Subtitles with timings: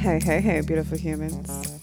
[0.00, 1.78] Hey, hey, hey, beautiful humans.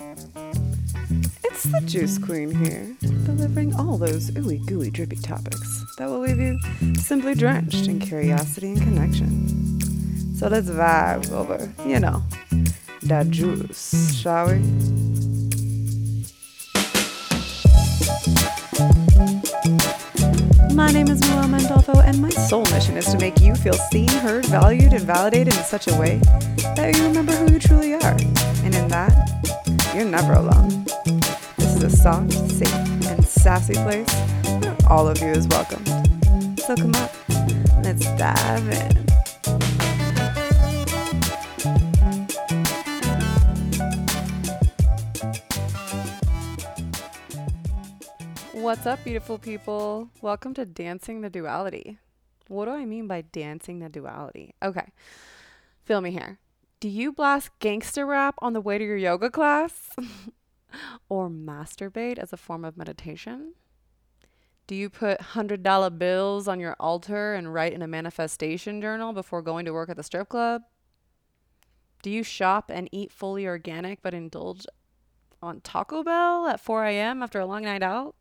[1.43, 6.39] It's the Juice Queen here, delivering all those ooey gooey drippy topics that will leave
[6.39, 6.57] you
[6.95, 10.35] simply drenched in curiosity and connection.
[10.35, 12.23] So let's vibe over, you know,
[13.03, 15.06] that juice, shall we?
[20.87, 24.07] My name is Noel Mandolfo, and my sole mission is to make you feel seen,
[24.07, 26.21] heard, valued, and validated in such a way
[26.77, 28.15] that you remember who you truly are.
[28.63, 30.85] And in that, you're never alone.
[31.57, 34.09] This is a soft, safe, and sassy place
[34.61, 35.83] where all of you is welcome.
[36.55, 37.13] So come up,
[37.83, 39.06] let's dive in.
[48.67, 50.09] What's up, beautiful people?
[50.21, 51.99] Welcome to Dancing the Duality.
[52.49, 54.55] What do I mean by dancing the duality?
[54.61, 54.91] Okay,
[55.85, 56.39] feel me here.
[56.81, 59.91] Do you blast gangster rap on the way to your yoga class?
[61.07, 63.53] or masturbate as a form of meditation?
[64.67, 69.41] Do you put $100 bills on your altar and write in a manifestation journal before
[69.41, 70.63] going to work at the strip club?
[72.01, 74.65] Do you shop and eat fully organic but indulge
[75.41, 77.23] on Taco Bell at 4 a.m.
[77.23, 78.17] after a long night out?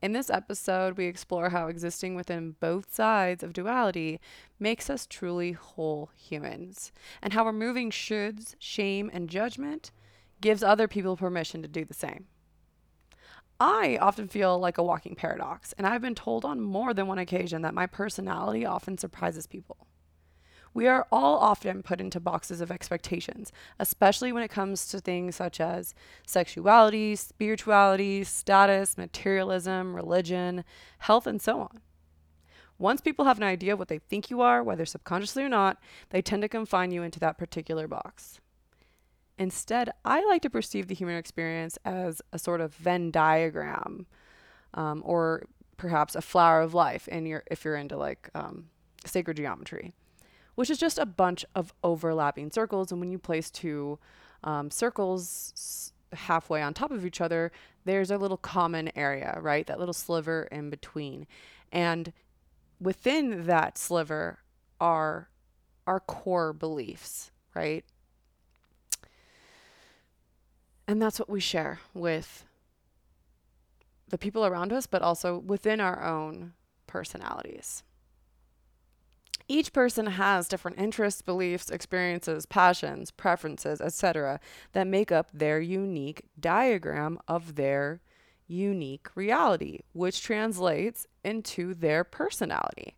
[0.00, 4.20] In this episode, we explore how existing within both sides of duality
[4.60, 9.90] makes us truly whole humans, and how removing shoulds, shame, and judgment
[10.40, 12.26] gives other people permission to do the same.
[13.58, 17.18] I often feel like a walking paradox, and I've been told on more than one
[17.18, 19.88] occasion that my personality often surprises people.
[20.74, 25.36] We are all often put into boxes of expectations, especially when it comes to things
[25.36, 25.94] such as
[26.26, 30.64] sexuality, spirituality, status, materialism, religion,
[30.98, 31.80] health, and so on.
[32.78, 35.78] Once people have an idea of what they think you are, whether subconsciously or not,
[36.10, 38.40] they tend to confine you into that particular box.
[39.36, 44.06] Instead, I like to perceive the human experience as a sort of Venn diagram,
[44.74, 45.44] um, or
[45.76, 47.08] perhaps a flower of life.
[47.08, 48.66] In your, if you're into like um,
[49.04, 49.92] sacred geometry
[50.58, 52.90] which is just a bunch of overlapping circles.
[52.90, 53.96] And when you place two
[54.42, 57.52] um, circles halfway on top of each other,
[57.84, 59.64] there's a little common area, right?
[59.68, 61.28] That little sliver in between.
[61.70, 62.12] And
[62.80, 64.40] within that sliver
[64.80, 65.28] are
[65.86, 67.84] our core beliefs, right?
[70.88, 72.44] And that's what we share with
[74.08, 76.54] the people around us, but also within our own
[76.88, 77.84] personalities.
[79.50, 84.40] Each person has different interests, beliefs, experiences, passions, preferences, etc.,
[84.72, 88.00] that make up their unique diagram of their
[88.46, 92.94] unique reality, which translates into their personality.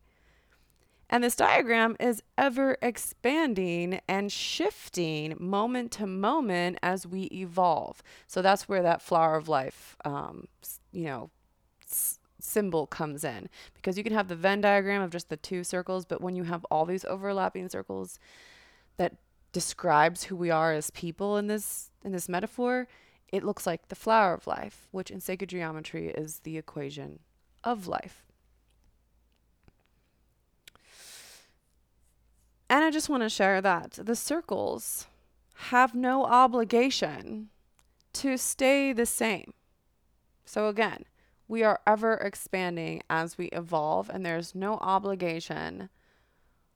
[1.08, 8.02] And this diagram is ever expanding and shifting moment to moment as we evolve.
[8.28, 10.46] So that's where that flower of life, um,
[10.92, 11.30] you know,
[12.42, 16.04] symbol comes in because you can have the Venn diagram of just the two circles,
[16.04, 18.18] but when you have all these overlapping circles
[18.96, 19.14] that
[19.52, 22.86] describes who we are as people in this in this metaphor,
[23.28, 27.20] it looks like the flower of life, which in sacred geometry is the equation
[27.62, 28.24] of life.
[32.68, 35.08] And I just want to share that the circles
[35.70, 37.48] have no obligation
[38.12, 39.52] to stay the same.
[40.44, 41.04] So again,
[41.50, 45.88] we are ever expanding as we evolve, and there's no obligation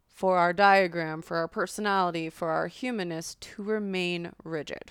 [0.09, 4.91] for our diagram, for our personality, for our humanness to remain rigid.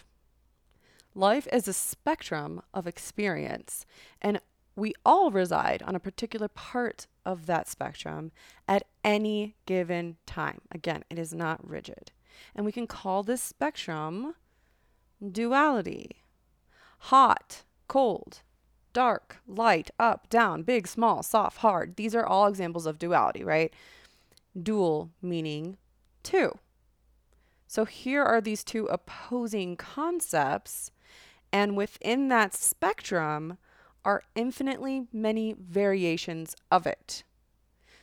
[1.14, 3.86] Life is a spectrum of experience,
[4.22, 4.40] and
[4.74, 8.32] we all reside on a particular part of that spectrum
[8.70, 10.62] at any given time.
[10.72, 12.14] Again, it is not rigid.
[12.56, 14.36] And we can call this spectrum
[15.30, 16.24] duality
[17.00, 18.44] hot, cold,
[18.94, 21.96] dark, light, up, down, big, small, soft, hard.
[21.96, 23.74] These are all examples of duality, right?
[24.62, 25.78] Dual meaning
[26.22, 26.58] two.
[27.68, 30.92] So here are these two opposing concepts,
[31.52, 33.58] and within that spectrum
[34.06, 37.24] are infinitely many variations of it.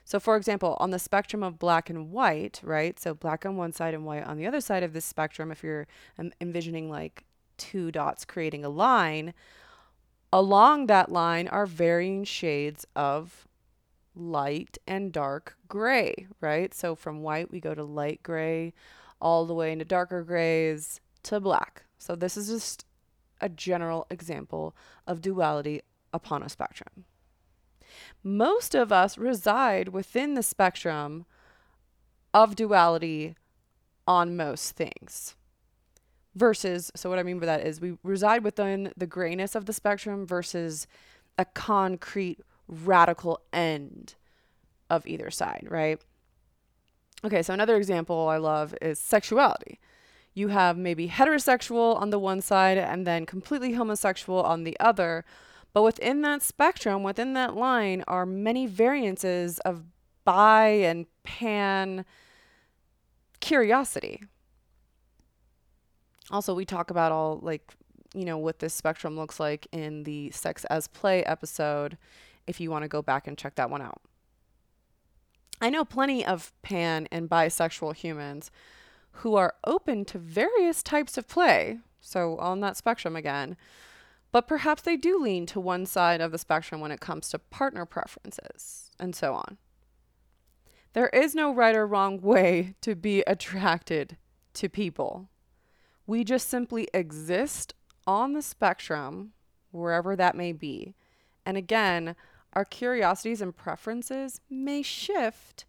[0.04, 2.98] So, for example, on the spectrum of black and white, right?
[2.98, 5.62] So, black on one side and white on the other side of this spectrum, if
[5.62, 5.86] you're
[6.18, 7.24] um, envisioning like
[7.58, 9.34] two dots creating a line,
[10.32, 13.48] Along that line are varying shades of
[14.14, 16.72] light and dark gray, right?
[16.72, 18.72] So from white, we go to light gray,
[19.20, 21.84] all the way into darker grays to black.
[21.98, 22.84] So this is just
[23.40, 25.82] a general example of duality
[26.12, 27.04] upon a spectrum.
[28.22, 31.26] Most of us reside within the spectrum
[32.32, 33.34] of duality
[34.06, 35.34] on most things.
[36.34, 39.72] Versus so what I mean by that is we reside within the grayness of the
[39.72, 40.86] spectrum versus
[41.38, 44.14] a concrete radical end
[44.88, 46.00] of either side, right?
[47.24, 49.78] Okay, so another example I love is sexuality.
[50.32, 55.24] You have maybe heterosexual on the one side and then completely homosexual on the other.
[55.72, 59.84] But within that spectrum, within that line, are many variances of
[60.24, 62.04] bi and pan
[63.40, 64.22] curiosity.
[66.30, 67.72] Also, we talk about all like,
[68.14, 71.96] you know, what this spectrum looks like in the sex as play episode
[72.46, 74.00] if you want to go back and check that one out.
[75.60, 78.50] I know plenty of pan and bisexual humans
[79.12, 83.56] who are open to various types of play, so on that spectrum again,
[84.32, 87.38] but perhaps they do lean to one side of the spectrum when it comes to
[87.38, 89.58] partner preferences and so on.
[90.92, 94.16] There is no right or wrong way to be attracted
[94.54, 95.28] to people.
[96.06, 97.74] We just simply exist
[98.06, 99.32] on the spectrum,
[99.70, 100.94] wherever that may be.
[101.46, 102.16] And again,
[102.52, 105.64] our curiosities and preferences may shift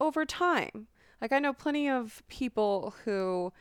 [0.00, 0.88] over time.
[1.20, 3.52] Like, I know plenty of people who,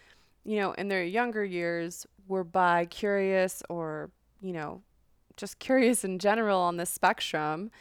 [0.44, 4.12] you know, in their younger years were bi curious or,
[4.42, 4.82] you know,
[5.36, 7.72] just curious in general on the spectrum.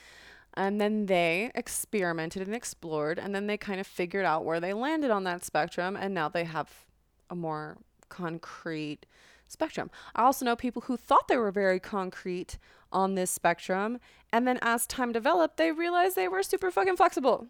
[0.54, 4.72] And then they experimented and explored, and then they kind of figured out where they
[4.72, 5.96] landed on that spectrum.
[5.96, 6.86] And now they have
[7.28, 7.76] a more
[8.08, 9.06] concrete
[9.48, 9.90] spectrum.
[10.14, 12.58] I also know people who thought they were very concrete
[12.92, 13.98] on this spectrum.
[14.32, 17.48] And then as time developed, they realized they were super fucking flexible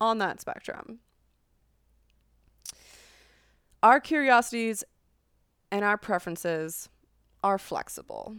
[0.00, 1.00] on that spectrum.
[3.82, 4.84] Our curiosities
[5.70, 6.88] and our preferences
[7.42, 8.36] are flexible,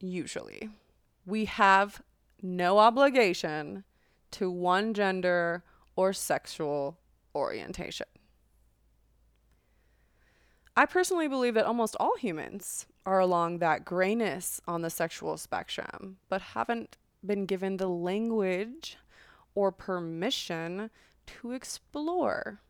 [0.00, 0.70] usually.
[1.26, 2.00] We have
[2.40, 3.84] no obligation
[4.32, 5.64] to one gender
[5.96, 6.98] or sexual
[7.34, 8.06] orientation.
[10.78, 16.18] I personally believe that almost all humans are along that grayness on the sexual spectrum,
[16.28, 18.98] but haven't been given the language
[19.54, 20.90] or permission
[21.26, 22.60] to explore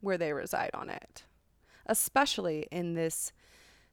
[0.00, 1.24] where they reside on it,
[1.86, 3.32] especially in this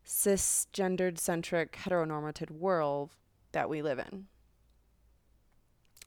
[0.05, 3.15] cisgendered centric heteronormative world
[3.53, 4.27] that we live in.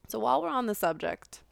[0.08, 1.42] So, while we're on the subject,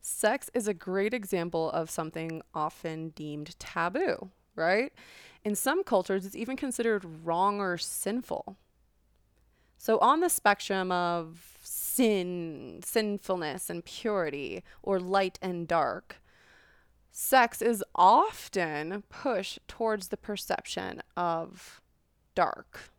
[0.00, 4.30] sex is a great example of something often deemed taboo,
[4.60, 4.92] right?
[5.44, 8.56] In some cultures, it's even considered wrong or sinful.
[9.78, 16.20] So, on the spectrum of sin, sinfulness, and purity, or light and dark,
[17.10, 21.80] sex is often pushed towards the perception of
[22.34, 22.90] dark.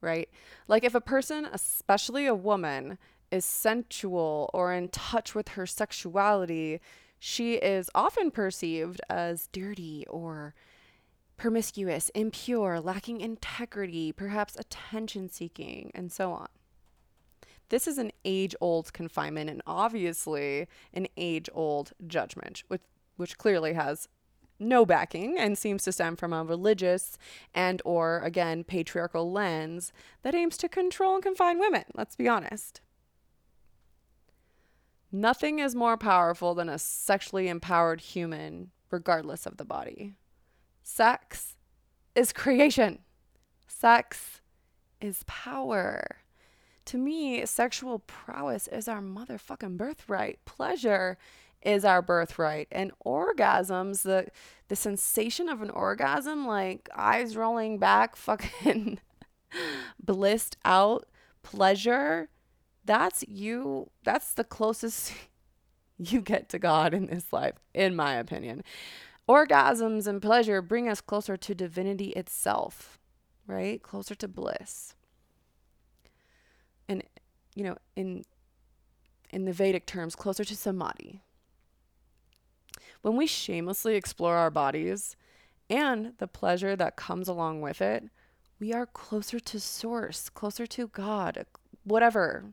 [0.00, 0.28] Right?
[0.68, 2.98] Like if a person, especially a woman,
[3.30, 6.80] is sensual or in touch with her sexuality,
[7.18, 10.54] she is often perceived as dirty or
[11.36, 16.48] promiscuous, impure, lacking integrity, perhaps attention seeking, and so on.
[17.68, 22.82] This is an age old confinement and obviously an age old judgment, which,
[23.16, 24.08] which clearly has
[24.58, 27.18] no backing and seems to stem from a religious
[27.54, 29.92] and or again patriarchal lens
[30.22, 32.80] that aims to control and confine women let's be honest
[35.10, 40.14] nothing is more powerful than a sexually empowered human regardless of the body
[40.88, 41.56] Sex
[42.14, 43.00] is creation.
[43.66, 44.40] Sex
[45.00, 46.18] is power.
[46.84, 50.44] To me, sexual prowess is our motherfucking birthright.
[50.44, 51.18] Pleasure
[51.60, 52.68] is our birthright.
[52.70, 54.28] And orgasms, the
[54.68, 59.00] the sensation of an orgasm, like eyes rolling back, fucking
[59.98, 61.06] blissed out
[61.42, 62.28] pleasure,
[62.86, 65.12] that's you that's the closest
[65.98, 68.62] you get to God in this life, in my opinion.
[69.28, 72.98] Orgasms and pleasure bring us closer to divinity itself,
[73.46, 73.82] right?
[73.82, 74.94] Closer to bliss.
[76.88, 77.02] And
[77.54, 78.24] you know, in
[79.30, 81.22] in the Vedic terms, closer to samadhi.
[83.02, 85.16] When we shamelessly explore our bodies
[85.68, 88.04] and the pleasure that comes along with it,
[88.58, 91.44] we are closer to source, closer to God,
[91.86, 92.44] whatever,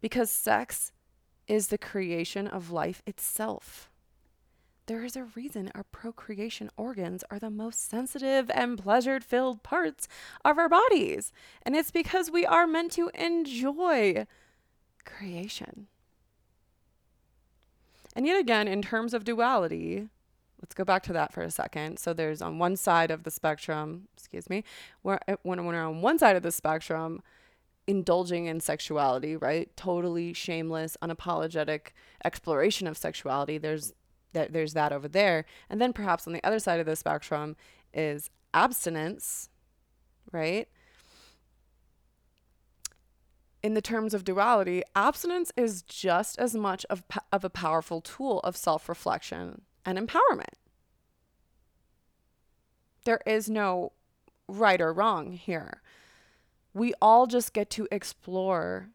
[0.00, 0.92] because sex
[1.48, 3.90] is the creation of life itself
[4.86, 10.08] there is a reason our procreation organs are the most sensitive and pleasure filled parts
[10.44, 11.32] of our bodies.
[11.62, 14.26] And it's because we are meant to enjoy
[15.04, 15.86] creation.
[18.14, 20.08] And yet again, in terms of duality,
[20.60, 21.98] let's go back to that for a second.
[21.98, 24.64] So there's on one side of the spectrum, excuse me,
[25.02, 27.22] when, we're on one side of the spectrum,
[27.86, 29.74] indulging in sexuality, right?
[29.76, 31.88] Totally shameless, unapologetic
[32.24, 33.58] exploration of sexuality.
[33.58, 33.92] There's
[34.32, 35.44] that there's that over there.
[35.68, 37.56] And then perhaps on the other side of the spectrum
[37.92, 39.50] is abstinence,
[40.30, 40.68] right?
[43.62, 48.40] In the terms of duality, abstinence is just as much of, of a powerful tool
[48.40, 50.54] of self reflection and empowerment.
[53.04, 53.92] There is no
[54.48, 55.82] right or wrong here.
[56.74, 58.90] We all just get to explore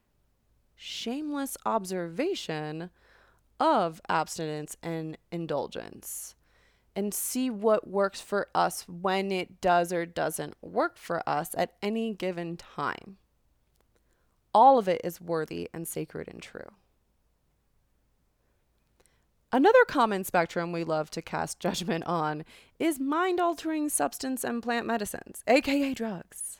[0.75, 2.89] shameless observation
[3.59, 6.35] of abstinence and indulgence
[6.95, 11.73] and see what works for us when it does or doesn't work for us at
[11.81, 13.17] any given time.
[14.53, 16.71] All of it is worthy and sacred and true.
[19.51, 22.43] Another common spectrum we love to cast judgment on
[22.79, 26.59] is mind altering substance and plant medicines, aka drugs.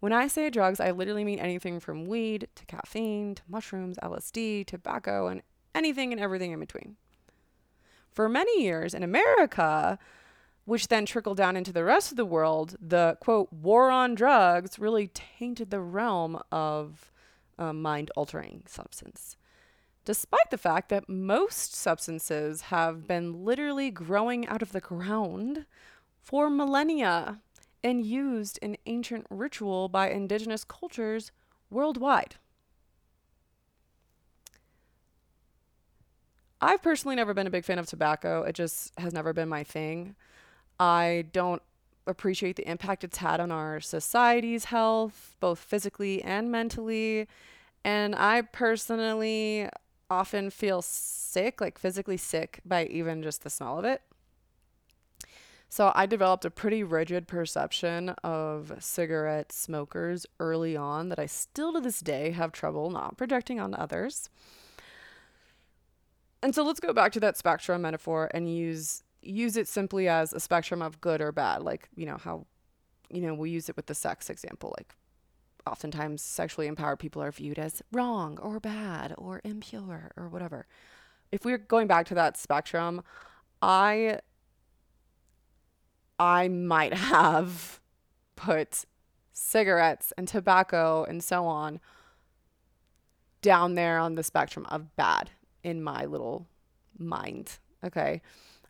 [0.00, 4.66] When I say drugs, I literally mean anything from weed to caffeine to mushrooms, LSD,
[4.66, 5.42] tobacco, and
[5.74, 6.96] anything and everything in between.
[8.10, 9.98] For many years in America,
[10.64, 14.78] which then trickled down into the rest of the world, the quote, war on drugs
[14.78, 17.12] really tainted the realm of
[17.58, 19.36] uh, mind altering substance.
[20.04, 25.66] Despite the fact that most substances have been literally growing out of the ground
[26.20, 27.40] for millennia
[27.82, 31.32] and used in ancient ritual by indigenous cultures
[31.70, 32.36] worldwide.
[36.60, 38.42] I've personally never been a big fan of tobacco.
[38.42, 40.16] It just has never been my thing.
[40.80, 41.62] I don't
[42.06, 47.28] appreciate the impact it's had on our society's health, both physically and mentally.
[47.84, 49.68] And I personally
[50.08, 54.02] often feel sick, like physically sick, by even just the smell of it.
[55.76, 61.74] So I developed a pretty rigid perception of cigarette smokers early on that I still
[61.74, 64.30] to this day have trouble not projecting on others.
[66.42, 70.32] And so let's go back to that spectrum metaphor and use use it simply as
[70.32, 72.46] a spectrum of good or bad, like, you know, how
[73.10, 74.94] you know, we use it with the sex example, like
[75.66, 80.66] oftentimes sexually empowered people are viewed as wrong or bad or impure or whatever.
[81.30, 83.02] If we're going back to that spectrum,
[83.60, 84.20] I
[86.18, 87.80] I might have
[88.36, 88.84] put
[89.32, 91.80] cigarettes and tobacco and so on
[93.42, 95.30] down there on the spectrum of bad
[95.62, 96.46] in my little
[96.98, 97.58] mind.
[97.84, 98.22] Okay.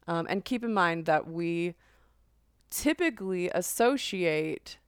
[0.09, 1.75] Um, and keep in mind that we
[2.71, 4.79] typically associate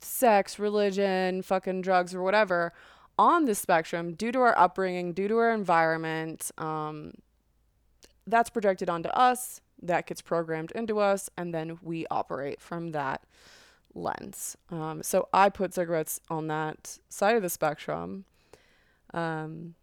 [0.00, 2.72] sex, religion, fucking drugs, or whatever
[3.18, 6.50] on the spectrum due to our upbringing, due to our environment.
[6.58, 7.12] Um,
[8.26, 13.22] that's projected onto us, that gets programmed into us, and then we operate from that
[13.94, 14.56] lens.
[14.70, 18.24] Um, so I put cigarettes on that side of the spectrum.
[19.12, 19.74] Um,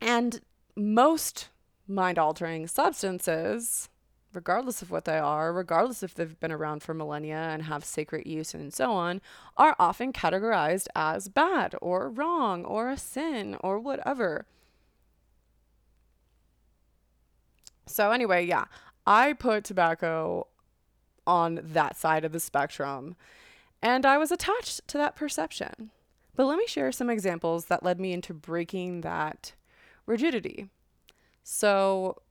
[0.00, 0.40] and
[0.74, 1.48] most
[1.86, 3.88] mind altering substances
[4.32, 8.26] regardless of what they are, regardless if they've been around for millennia and have sacred
[8.26, 9.20] use and so on,
[9.56, 14.46] are often categorized as bad or wrong or a sin or whatever.
[17.92, 18.64] So, anyway, yeah,
[19.06, 20.46] I put tobacco
[21.26, 23.14] on that side of the spectrum
[23.80, 25.90] and I was attached to that perception.
[26.34, 29.52] But let me share some examples that led me into breaking that
[30.06, 30.68] rigidity.
[31.42, 32.22] So,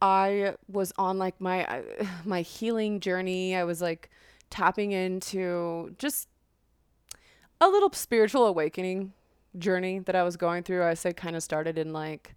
[0.00, 1.82] I was on like my
[2.24, 3.56] my healing journey.
[3.56, 4.10] I was like
[4.50, 6.28] tapping into just
[7.60, 9.12] a little spiritual awakening
[9.58, 10.84] journey that I was going through.
[10.84, 12.34] I say kind of started in like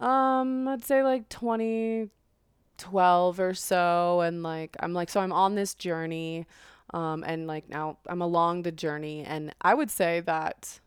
[0.00, 5.74] um I'd say like 2012 or so and like I'm like so I'm on this
[5.74, 6.46] journey
[6.94, 10.80] um and like now I'm along the journey and I would say that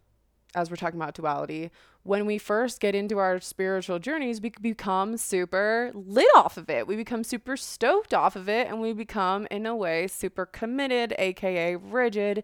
[0.55, 1.71] as we're talking about duality,
[2.03, 6.87] when we first get into our spiritual journeys, we become super lit off of it.
[6.87, 11.13] We become super stoked off of it, and we become, in a way, super committed,
[11.17, 12.43] aka rigid,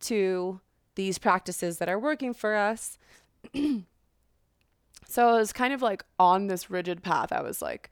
[0.00, 0.60] to
[0.94, 2.98] these practices that are working for us.
[5.14, 7.32] so I was kind of like on this rigid path.
[7.32, 7.90] I was like,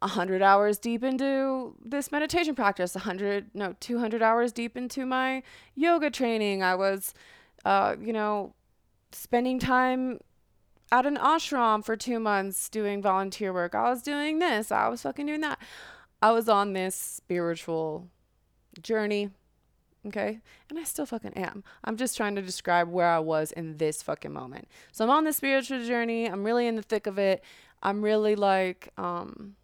[0.00, 5.44] 100 hours deep into this meditation practice 100 no 200 hours deep into my
[5.76, 7.14] yoga training i was
[7.64, 8.54] uh, you know,
[9.12, 10.18] spending time
[10.90, 13.74] at an ashram for two months doing volunteer work.
[13.74, 14.72] I was doing this.
[14.72, 15.58] I was fucking doing that.
[16.20, 18.08] I was on this spiritual
[18.82, 19.30] journey.
[20.06, 20.40] Okay.
[20.68, 21.62] And I still fucking am.
[21.84, 24.68] I'm just trying to describe where I was in this fucking moment.
[24.90, 26.26] So I'm on this spiritual journey.
[26.26, 27.42] I'm really in the thick of it.
[27.82, 29.54] I'm really like, um,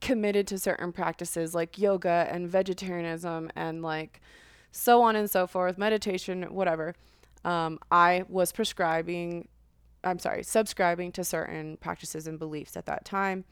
[0.00, 4.20] committed to certain practices like yoga and vegetarianism and like
[4.72, 6.94] so on and so forth, meditation, whatever
[7.44, 9.48] um, I was prescribing,
[10.04, 13.44] I'm sorry, subscribing to certain practices and beliefs at that time.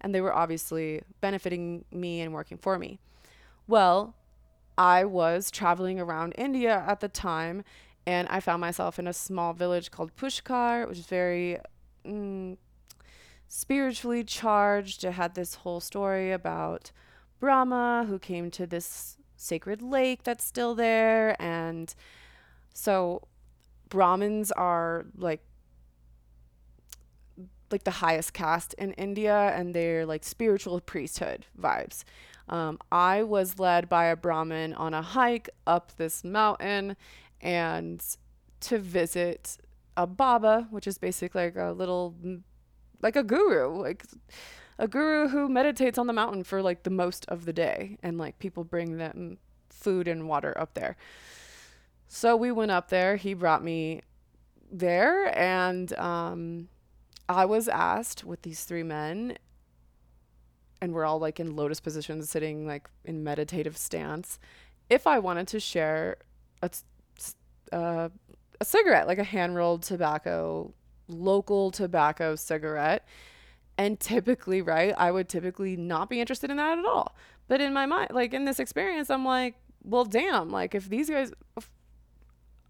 [0.00, 2.98] and they were obviously benefiting me and working for me.
[3.66, 4.14] Well,
[4.78, 7.64] I was traveling around India at the time
[8.06, 11.58] and I found myself in a small village called Pushkar, which is very
[12.06, 12.56] mm,
[13.48, 15.02] spiritually charged.
[15.02, 16.92] It had this whole story about
[17.40, 21.94] Brahma who came to this sacred lake that's still there and
[22.72, 23.22] so
[23.88, 25.42] Brahmins are like
[27.70, 32.04] like the highest caste in India and they're like spiritual priesthood vibes.
[32.48, 36.96] Um, I was led by a Brahmin on a hike up this mountain
[37.40, 38.02] and
[38.60, 39.58] to visit
[39.96, 42.14] a Baba, which is basically like a little,
[43.02, 44.04] like a guru, like
[44.78, 47.98] a guru who meditates on the mountain for like the most of the day.
[48.02, 49.38] And like people bring them
[49.68, 50.96] food and water up there.
[52.08, 53.16] So we went up there.
[53.16, 54.02] He brought me
[54.70, 56.68] there and um,
[57.28, 59.38] I was asked with these three men,
[60.86, 64.38] and we're all like in lotus positions, sitting like in meditative stance,
[64.88, 66.18] if I wanted to share
[66.62, 66.70] a,
[67.72, 68.08] uh,
[68.60, 70.72] a cigarette, like a hand rolled tobacco,
[71.08, 73.04] local tobacco cigarette.
[73.76, 77.16] And typically, right, I would typically not be interested in that at all.
[77.48, 81.10] But in my mind, like in this experience, I'm like, well, damn, like if these
[81.10, 81.32] guys,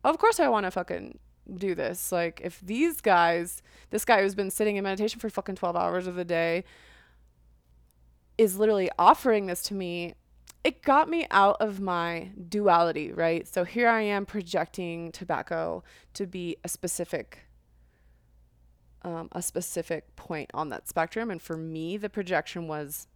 [0.05, 1.19] of course I want to fucking
[1.55, 2.11] do this.
[2.11, 6.07] Like, if these guys, this guy who's been sitting in meditation for fucking 12 hours
[6.07, 6.65] of the day,
[8.39, 10.15] is literally offering this to me,
[10.65, 13.47] it got me out of my duality, right?
[13.47, 17.41] So here I am projecting tobacco to be a specific.
[19.03, 21.31] Um, a specific point on that spectrum.
[21.31, 23.07] And for me, the projection was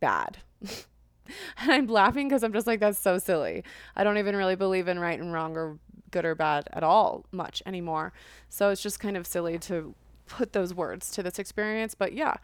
[0.00, 0.38] bad.
[0.62, 3.64] and I'm laughing because I'm just like, that's so silly.
[3.94, 5.78] I don't even really believe in right and wrong or
[6.10, 8.14] good or bad at all much anymore.
[8.48, 9.94] So it's just kind of silly to
[10.26, 11.94] put those words to this experience.
[11.94, 12.36] But yeah,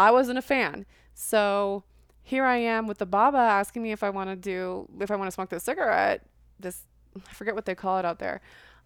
[0.00, 0.86] I wasn't a fan.
[1.12, 1.84] So
[2.22, 5.16] here I am with the Baba asking me if I want to do, if I
[5.16, 6.24] want to smoke this cigarette.
[6.58, 6.84] This,
[7.14, 8.40] I forget what they call it out there.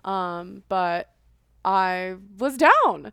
[0.05, 1.15] Um, but
[1.65, 3.13] I was down.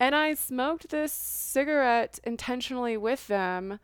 [0.00, 3.78] And I smoked this cigarette intentionally with them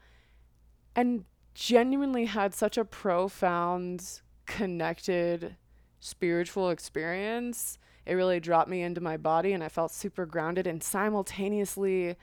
[0.97, 5.55] and genuinely had such a profound, connected
[6.01, 7.79] spiritual experience.
[8.05, 12.17] It really dropped me into my body and I felt super grounded and simultaneously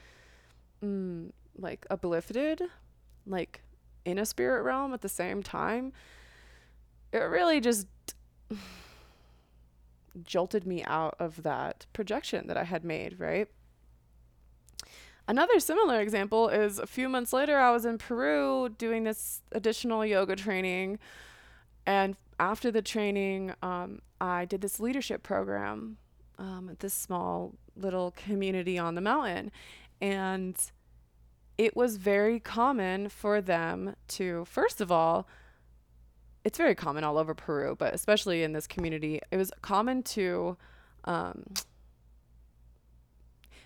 [0.84, 2.62] mm, like uplifted,
[3.26, 3.62] like
[4.06, 5.94] in a spirit realm at the same time.
[7.12, 7.88] It really just
[10.24, 13.48] jolted me out of that projection that I had made, right?
[15.28, 20.06] Another similar example is a few months later, I was in Peru doing this additional
[20.06, 21.00] yoga training.
[21.86, 25.98] And after the training, um, I did this leadership program
[26.38, 29.52] um, at this small little community on the mountain.
[30.02, 30.58] And
[31.58, 35.28] it was very common for them to, first of all,
[36.44, 40.58] it's very common all over Peru, but especially in this community, it was common to
[41.06, 41.44] um,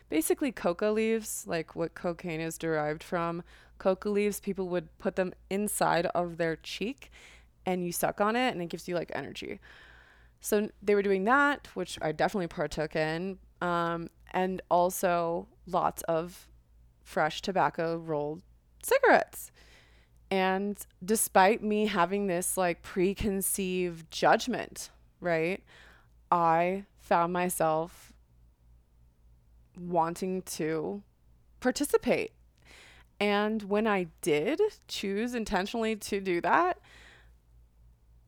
[0.09, 3.43] basically coca leaves, like what cocaine is derived from.
[3.77, 7.11] Coca leaves, people would put them inside of their cheek
[7.65, 9.59] and you suck on it and it gives you like energy.
[10.41, 16.49] So they were doing that, which I definitely partook in, um, and also lots of
[17.01, 18.43] fresh tobacco rolled
[18.83, 19.51] cigarettes.
[20.29, 24.89] And despite me having this like preconceived judgment,
[25.21, 25.63] right,
[26.29, 28.11] I found myself
[29.79, 31.01] wanting to
[31.61, 32.33] participate.
[33.19, 36.79] And when I did choose intentionally to do that,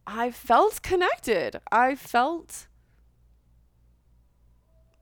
[0.06, 1.60] I felt connected.
[1.70, 2.68] I felt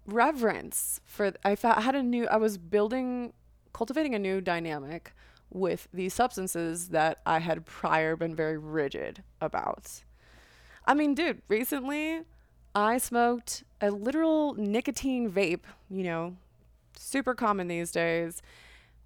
[0.05, 3.33] reverence for I had a new I was building
[3.73, 5.13] cultivating a new dynamic
[5.51, 10.03] with these substances that I had prior been very rigid about.
[10.85, 12.21] I mean, dude, recently
[12.73, 16.35] I smoked a literal nicotine vape, you know,
[16.97, 18.41] super common these days,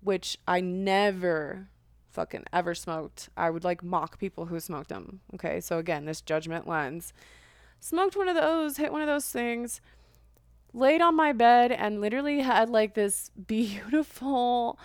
[0.01, 1.67] which I never
[2.11, 3.29] fucking ever smoked.
[3.37, 5.21] I would like mock people who smoked them.
[5.35, 7.13] Okay, so again, this judgment lens.
[7.79, 9.79] Smoked one of those, hit one of those things,
[10.73, 14.79] laid on my bed, and literally had like this beautiful,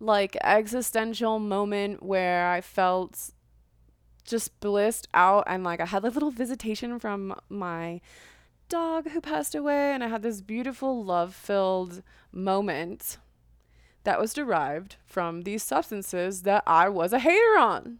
[0.00, 3.30] like existential moment where I felt
[4.24, 8.00] just blissed out and like I had a little visitation from my
[8.70, 13.18] dog who passed away and I had this beautiful love filled moment
[14.04, 17.98] that was derived from these substances that I was a hater on.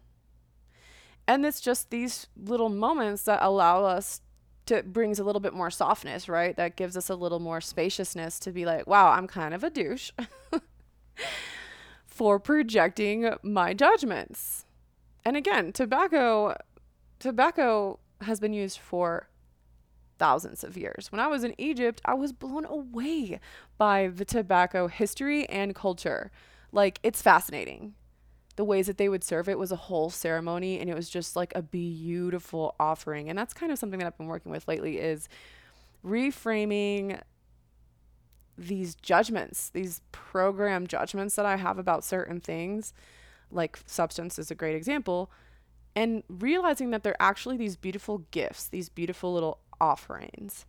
[1.27, 4.21] And it's just these little moments that allow us
[4.67, 6.57] to brings a little bit more softness, right?
[6.57, 9.71] That gives us a little more spaciousness to be like, wow, I'm kind of a
[9.71, 10.11] douche.
[12.07, 14.65] for projecting my judgments.
[15.25, 16.57] And again, tobacco
[17.19, 19.29] tobacco has been used for
[20.19, 21.11] thousands of years.
[21.11, 23.41] When I was in Egypt, I was blown away
[23.79, 26.31] by the tobacco history and culture.
[26.71, 27.95] Like it's fascinating.
[28.57, 31.35] The ways that they would serve it was a whole ceremony and it was just
[31.35, 33.29] like a beautiful offering.
[33.29, 35.29] And that's kind of something that I've been working with lately is
[36.05, 37.21] reframing
[38.57, 42.93] these judgments, these program judgments that I have about certain things,
[43.51, 45.31] like substance is a great example,
[45.97, 50.67] and realizing that they're actually these beautiful gifts, these beautiful little offerings.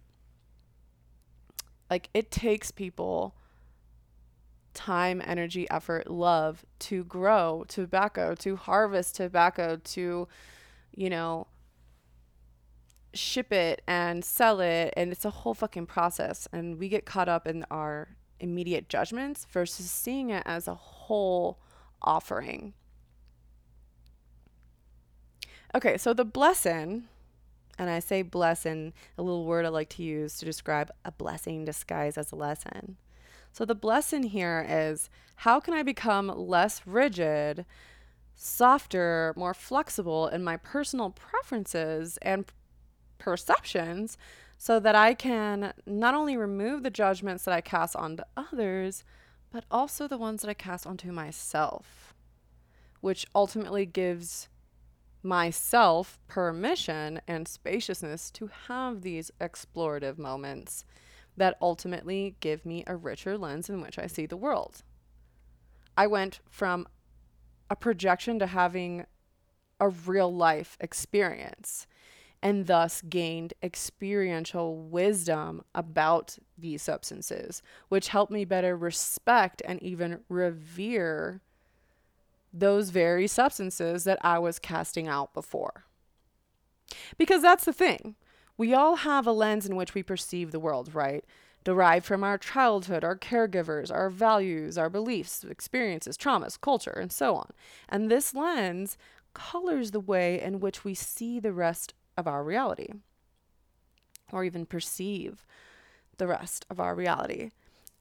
[1.90, 3.36] Like it takes people
[4.76, 10.28] time, energy, effort, love to grow tobacco, to harvest tobacco, to,
[10.94, 11.48] you know,
[13.14, 17.30] ship it and sell it and it's a whole fucking process and we get caught
[17.30, 18.10] up in our
[18.40, 21.58] immediate judgments versus seeing it as a whole
[22.02, 22.74] offering.
[25.74, 27.08] Okay, so the blesson,
[27.78, 31.66] and I say blesson, a little word I like to use to describe a blessing
[31.66, 32.98] disguised as a lesson.
[33.56, 37.66] So the blesson here is how can I become less rigid,
[38.34, 42.44] softer, more flexible in my personal preferences and
[43.18, 44.18] perceptions
[44.58, 49.06] so that I can not only remove the judgments that I cast onto others,
[49.54, 52.14] but also the ones that I cast onto myself,
[53.00, 54.50] which ultimately gives
[55.24, 60.84] myself permission and spaciousness to have these explorative moments
[61.38, 64.84] that ultimately give me a richer lens in which I see the world.
[65.98, 66.88] I went from
[67.70, 69.06] a projection to having
[69.80, 71.88] a real life experience
[72.42, 80.20] and thus gained experiential wisdom about these substances, which helped me better respect and even
[80.30, 81.42] revere
[82.54, 85.86] those very substances that I was casting out before.
[87.18, 88.16] Because that's the thing.
[88.58, 91.26] We all have a lens in which we perceive the world, right?
[91.64, 97.36] Derived from our childhood, our caregivers, our values, our beliefs, experiences, traumas, culture, and so
[97.36, 97.52] on.
[97.90, 98.98] And this lens
[99.34, 102.90] colors the way in which we see the rest of our reality
[104.32, 105.46] or even perceive
[106.18, 107.52] the rest of our reality.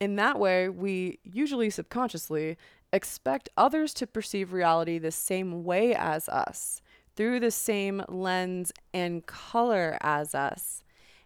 [0.01, 2.57] In that way, we usually subconsciously
[2.93, 6.81] expect others to perceive reality the same way as us,
[7.17, 10.83] through the same lens and color as us.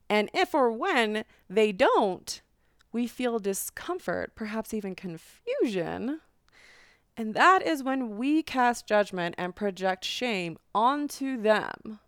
[0.08, 2.40] And if or when they don't,
[2.92, 6.20] we feel discomfort, perhaps even confusion.
[7.16, 12.00] And that is when we cast judgment and project shame onto them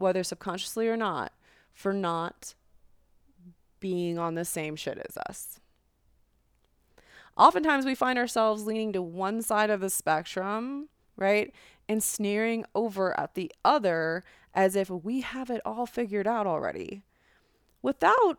[0.00, 1.32] whether subconsciously or not,
[1.72, 2.54] for not
[3.78, 5.60] being on the same shit as us.
[7.36, 10.88] Oftentimes, we find ourselves leaning to one side of the spectrum,
[11.20, 11.52] right?
[11.88, 17.02] And sneering over at the other as if we have it all figured out already
[17.82, 18.38] without,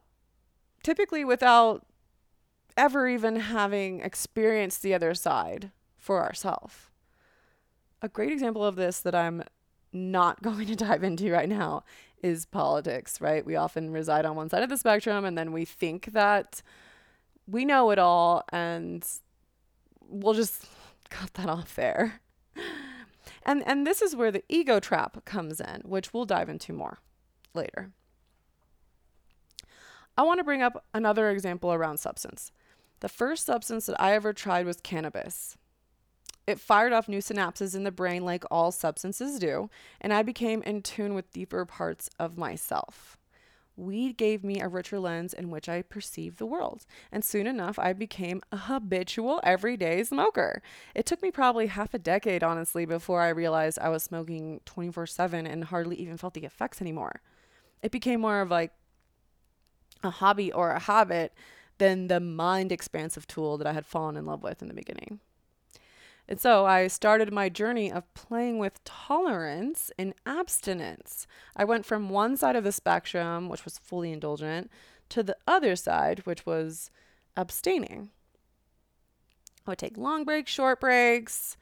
[0.84, 1.86] typically, without
[2.78, 6.90] ever even having experienced the other side for ourselves.
[8.02, 9.44] A great example of this that I'm
[9.94, 11.84] not going to dive into right now
[12.24, 13.46] is politics, right?
[13.46, 16.62] We often reside on one side of the spectrum and then we think that
[17.48, 19.06] we know it all and
[20.08, 20.66] we'll just
[21.10, 22.21] cut that off there.
[23.44, 27.00] And and this is where the ego trap comes in, which we'll dive into more
[27.54, 27.92] later.
[30.18, 32.52] I want to bring up another example around substance.
[33.00, 35.58] The first substance that I ever tried was cannabis.
[36.46, 40.62] It fired off new synapses in the brain like all substances do, and I became
[40.64, 43.18] in tune with deeper parts of myself.
[43.82, 47.80] Weed gave me a richer lens in which I perceived the world, and soon enough
[47.80, 50.62] I became a habitual everyday smoker.
[50.94, 55.08] It took me probably half a decade, honestly, before I realized I was smoking 24
[55.08, 57.22] 7 and hardly even felt the effects anymore.
[57.82, 58.72] It became more of like
[60.04, 61.34] a hobby or a habit
[61.80, 65.20] than the mind expansive tool that I had fallen in love with in the beginning.
[66.32, 71.28] And so I started my journey of playing with tolerance and abstinence.
[71.58, 74.72] I went from one side of the spectrum, which was fully indulgent,
[75.10, 76.90] to the other side, which was
[77.36, 78.12] abstaining.
[79.68, 81.58] I would take long breaks, short breaks,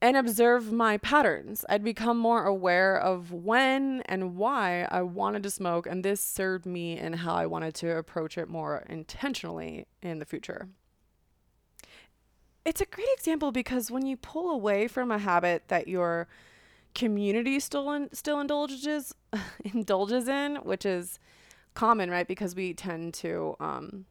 [0.00, 1.64] and observe my patterns.
[1.68, 6.66] I'd become more aware of when and why I wanted to smoke, and this served
[6.66, 10.68] me in how I wanted to approach it more intentionally in the future
[12.64, 16.26] it's a great example because when you pull away from a habit that your
[16.94, 19.14] community still in, still indulges
[19.64, 21.18] indulges in, which is
[21.74, 22.26] common, right?
[22.26, 24.06] Because we tend to um,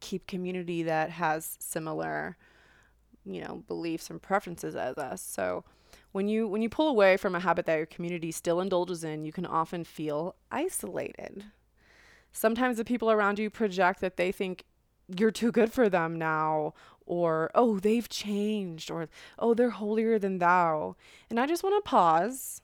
[0.00, 2.36] keep community that has similar,
[3.24, 5.22] you know, beliefs and preferences as us.
[5.22, 5.64] So
[6.10, 9.24] when you when you pull away from a habit that your community still indulges in,
[9.24, 11.44] you can often feel isolated.
[12.32, 14.64] Sometimes the people around you project that they think
[15.18, 20.38] you're too good for them now or oh they've changed or oh they're holier than
[20.38, 20.96] thou
[21.28, 22.62] and i just want to pause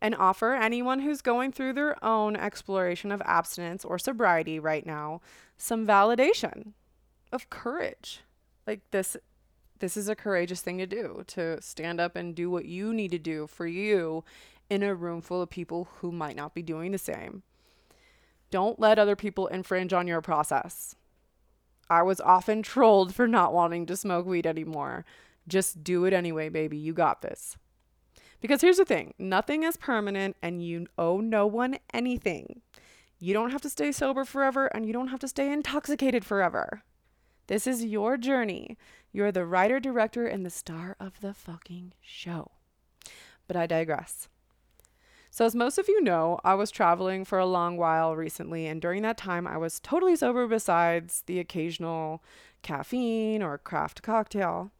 [0.00, 5.20] and offer anyone who's going through their own exploration of abstinence or sobriety right now
[5.56, 6.72] some validation
[7.32, 8.20] of courage.
[8.66, 9.16] Like this
[9.80, 13.12] this is a courageous thing to do to stand up and do what you need
[13.12, 14.24] to do for you
[14.68, 17.42] in a room full of people who might not be doing the same.
[18.50, 20.96] Don't let other people infringe on your process
[21.90, 25.04] I was often trolled for not wanting to smoke weed anymore.
[25.46, 26.76] Just do it anyway, baby.
[26.76, 27.56] You got this.
[28.40, 32.60] Because here's the thing nothing is permanent, and you owe no one anything.
[33.18, 36.82] You don't have to stay sober forever, and you don't have to stay intoxicated forever.
[37.48, 38.76] This is your journey.
[39.10, 42.52] You're the writer, director, and the star of the fucking show.
[43.48, 44.28] But I digress.
[45.38, 48.82] So, as most of you know, I was traveling for a long while recently, and
[48.82, 52.24] during that time, I was totally sober besides the occasional
[52.62, 54.72] caffeine or craft cocktail.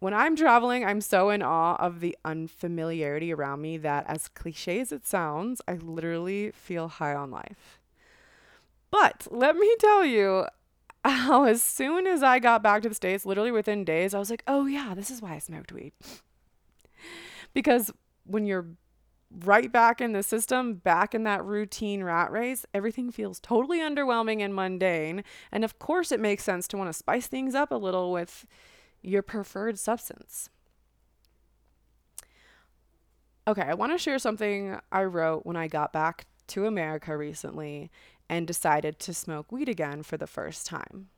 [0.00, 4.80] When I'm traveling, I'm so in awe of the unfamiliarity around me that, as cliche
[4.80, 7.78] as it sounds, I literally feel high on life.
[8.90, 10.46] But let me tell you
[11.04, 14.28] how, as soon as I got back to the States, literally within days, I was
[14.28, 15.92] like, oh, yeah, this is why I smoked weed.
[17.54, 17.92] because
[18.24, 18.66] when you're
[19.44, 24.40] right back in the system, back in that routine rat race, everything feels totally underwhelming
[24.40, 25.22] and mundane.
[25.52, 28.46] And of course, it makes sense to want to spice things up a little with
[29.02, 30.50] your preferred substance.
[33.46, 37.90] Okay, I want to share something I wrote when I got back to America recently
[38.28, 41.08] and decided to smoke weed again for the first time.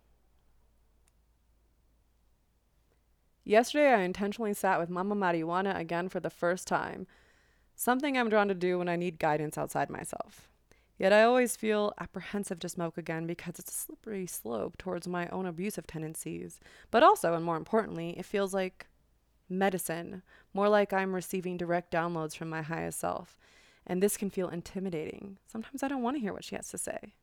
[3.45, 7.07] Yesterday, I intentionally sat with Mama Marijuana again for the first time
[7.83, 10.49] something I'm drawn to do when I need guidance outside myself.
[10.99, 15.27] Yet I always feel apprehensive to smoke again because it's a slippery slope towards my
[15.29, 16.61] own abusive tendencies.
[16.93, 18.87] But also, and more importantly, it feels like
[19.49, 20.23] medicine,
[20.55, 23.37] more like I'm receiving direct downloads from my highest self.
[23.85, 25.39] And this can feel intimidating.
[25.49, 27.15] Sometimes I don't want to hear what she has to say.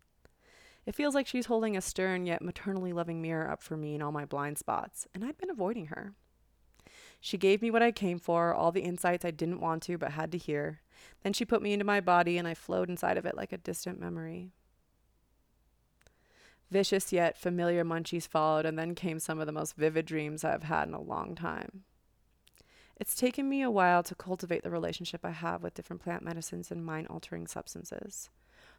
[0.85, 4.01] It feels like she's holding a stern yet maternally loving mirror up for me in
[4.01, 6.15] all my blind spots, and I've been avoiding her.
[7.19, 10.11] She gave me what I came for, all the insights I didn't want to but
[10.11, 10.81] had to hear.
[11.23, 13.57] Then she put me into my body and I flowed inside of it like a
[13.57, 14.51] distant memory.
[16.71, 20.63] Vicious yet familiar munchies followed, and then came some of the most vivid dreams I've
[20.63, 21.83] had in a long time.
[22.95, 26.69] It's taken me a while to cultivate the relationship I have with different plant medicines
[26.69, 28.29] and mind altering substances.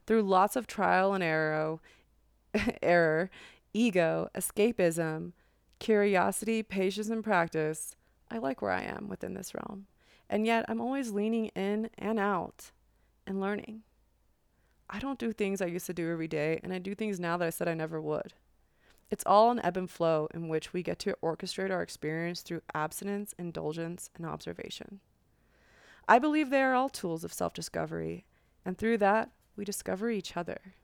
[0.06, 1.80] Through lots of trial and error,
[2.82, 3.30] error,
[3.72, 5.32] ego, escapism,
[5.80, 7.96] curiosity, patience, and practice,
[8.30, 9.86] I like where I am within this realm.
[10.28, 12.70] And yet I'm always leaning in and out
[13.26, 13.82] and learning.
[14.88, 17.36] I don't do things I used to do every day, and I do things now
[17.36, 18.34] that I said I never would.
[19.10, 22.62] It's all an ebb and flow in which we get to orchestrate our experience through
[22.74, 25.00] abstinence, indulgence, and observation.
[26.08, 28.24] I believe they are all tools of self discovery,
[28.64, 30.74] and through that, we discover each other.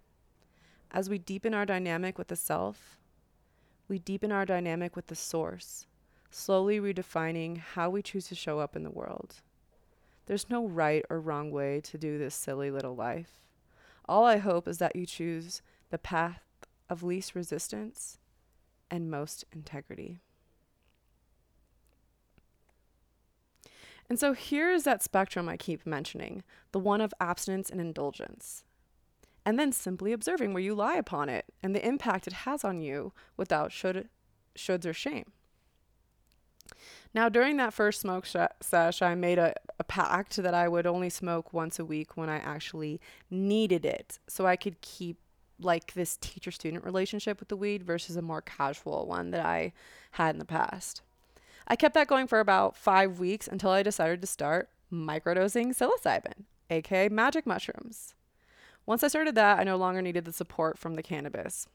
[0.91, 2.97] As we deepen our dynamic with the self,
[3.89, 5.87] we deepen our dynamic with the source,
[6.31, 9.37] slowly redefining how we choose to show up in the world.
[10.27, 13.41] There's no right or wrong way to do this silly little life.
[14.09, 16.43] All I hope is that you choose the path
[16.89, 18.19] of least resistance
[18.91, 20.21] and most integrity.
[24.09, 28.65] And so here's that spectrum I keep mentioning the one of abstinence and indulgence.
[29.45, 32.81] And then simply observing where you lie upon it and the impact it has on
[32.81, 34.09] you without should,
[34.57, 35.33] shoulds or shame.
[37.15, 40.87] Now, during that first smoke sh- sesh, I made a, a pact that I would
[40.87, 43.01] only smoke once a week when I actually
[43.31, 45.19] needed it, so I could keep
[45.59, 49.73] like this teacher student relationship with the weed versus a more casual one that I
[50.13, 51.03] had in the past.
[51.67, 56.45] I kept that going for about five weeks until I decided to start microdosing psilocybin,
[56.71, 58.15] aka magic mushrooms.
[58.85, 61.67] Once I started that, I no longer needed the support from the cannabis.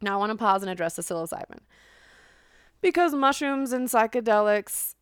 [0.00, 1.60] Now I want to pause and address the psilocybin
[2.84, 4.94] because mushrooms and psychedelics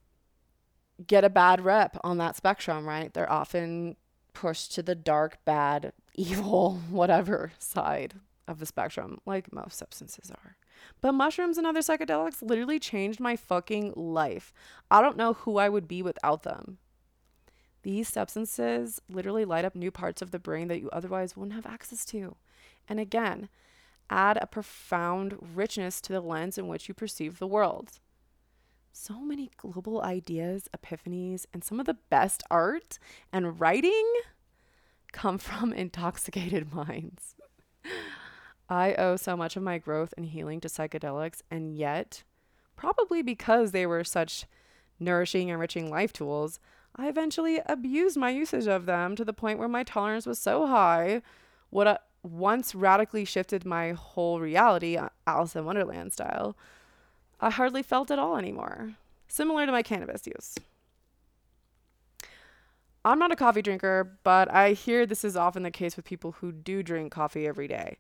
[1.05, 3.13] get a bad rep on that spectrum, right?
[3.13, 3.97] They're often
[4.35, 8.15] pushed to the dark, bad, evil, whatever side
[8.47, 10.57] of the spectrum, like most substances are.
[11.01, 14.53] But mushrooms and other psychedelics literally changed my fucking life.
[14.89, 16.79] I don't know who I would be without them.
[17.83, 21.67] These substances literally light up new parts of the brain that you otherwise wouldn't have
[21.67, 22.37] access to.
[22.89, 23.49] And again,
[24.13, 27.99] add a profound richness to the lens in which you perceive the world.
[28.93, 32.99] So many global ideas, epiphanies, and some of the best art
[33.33, 34.13] and writing
[35.13, 37.35] come from intoxicated minds.
[38.69, 42.23] I owe so much of my growth and healing to psychedelics, and yet,
[42.77, 44.45] probably because they were such
[45.01, 46.61] nourishing, enriching life tools,
[46.95, 50.67] I eventually abused my usage of them to the point where my tolerance was so
[50.67, 51.23] high,
[51.71, 56.57] what uh, once radically shifted my whole reality, uh, Alice in Wonderland style,
[57.41, 58.95] I hardly felt at all anymore.
[59.29, 60.55] Similar to my cannabis use.
[63.05, 66.33] I'm not a coffee drinker, but I hear this is often the case with people
[66.33, 67.99] who do drink coffee every day.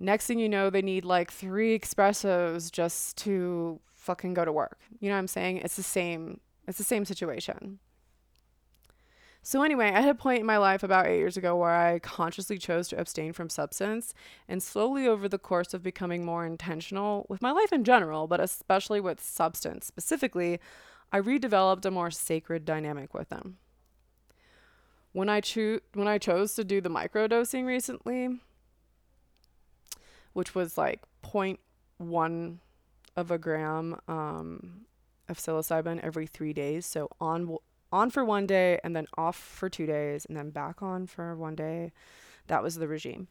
[0.00, 4.78] Next thing you know, they need like three espressos just to fucking go to work.
[5.00, 5.58] You know what I'm saying?
[5.58, 7.78] It's the same it's the same situation.
[9.46, 12.00] So, anyway, I had a point in my life about eight years ago where I
[12.00, 14.12] consciously chose to abstain from substance,
[14.48, 18.40] and slowly over the course of becoming more intentional with my life in general, but
[18.40, 20.58] especially with substance specifically,
[21.12, 23.58] I redeveloped a more sacred dynamic with them.
[25.12, 28.40] When I, cho- when I chose to do the microdosing recently,
[30.32, 32.56] which was like 0.1
[33.16, 34.86] of a gram um,
[35.28, 37.58] of psilocybin every three days, so on
[37.96, 41.34] on for one day and then off for two days and then back on for
[41.34, 41.92] one day.
[42.46, 43.28] That was the regime.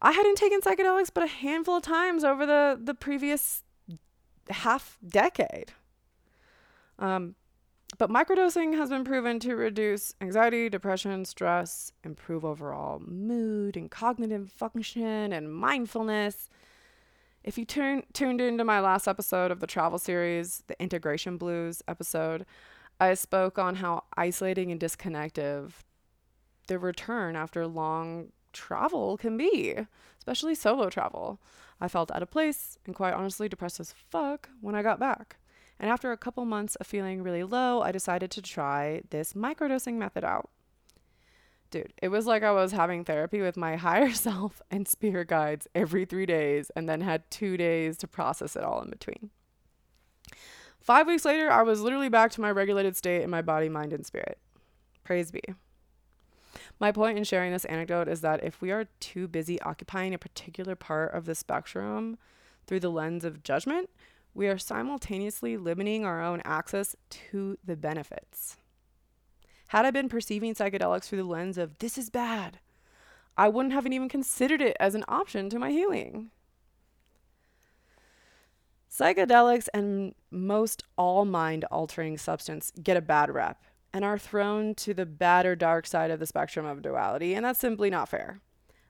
[0.00, 3.64] I hadn't taken psychedelics but a handful of times over the, the previous
[4.48, 5.72] half decade.
[6.98, 7.34] Um,
[7.98, 14.50] but microdosing has been proven to reduce anxiety, depression, stress, improve overall mood and cognitive
[14.50, 16.48] function and mindfulness.
[17.44, 21.80] If you turn, tuned into my last episode of the travel series, the Integration Blues
[21.86, 22.44] episode,
[22.98, 25.72] I spoke on how isolating and disconnected
[26.66, 29.74] the return after long travel can be,
[30.18, 31.40] especially solo travel.
[31.80, 35.36] I felt out of place and quite honestly depressed as fuck when I got back.
[35.78, 39.94] And after a couple months of feeling really low, I decided to try this microdosing
[39.94, 40.48] method out.
[41.70, 45.68] Dude, it was like I was having therapy with my higher self and spirit guides
[45.74, 49.30] every three days and then had two days to process it all in between.
[50.86, 53.92] Five weeks later, I was literally back to my regulated state in my body, mind,
[53.92, 54.38] and spirit.
[55.02, 55.42] Praise be.
[56.78, 60.18] My point in sharing this anecdote is that if we are too busy occupying a
[60.18, 62.18] particular part of the spectrum
[62.68, 63.90] through the lens of judgment,
[64.32, 68.56] we are simultaneously limiting our own access to the benefits.
[69.70, 72.60] Had I been perceiving psychedelics through the lens of this is bad,
[73.36, 76.30] I wouldn't have even considered it as an option to my healing.
[78.96, 84.94] Psychedelics and most all mind altering substance get a bad rep and are thrown to
[84.94, 88.40] the bad or dark side of the spectrum of duality, and that's simply not fair.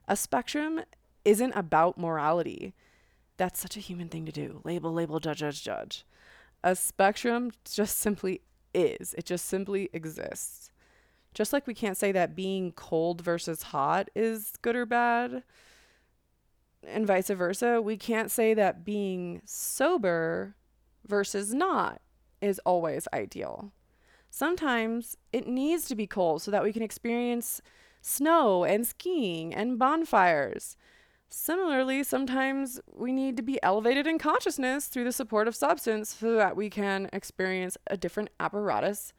[0.06, 0.82] A spectrum
[1.24, 2.72] isn't about morality.
[3.36, 4.60] That's such a human thing to do.
[4.62, 6.04] Label, label, judge, judge, judge.
[6.62, 8.42] A spectrum just simply
[8.72, 10.70] is, it just simply exists.
[11.34, 15.42] Just like we can't say that being cold versus hot is good or bad,
[16.86, 20.54] and vice versa, we can't say that being sober
[21.06, 22.00] versus not
[22.40, 23.72] is always ideal.
[24.30, 27.62] Sometimes it needs to be cold so that we can experience
[28.02, 30.76] snow and skiing and bonfires.
[31.28, 36.36] Similarly, sometimes we need to be elevated in consciousness through the support of substance so
[36.36, 39.12] that we can experience a different apparatus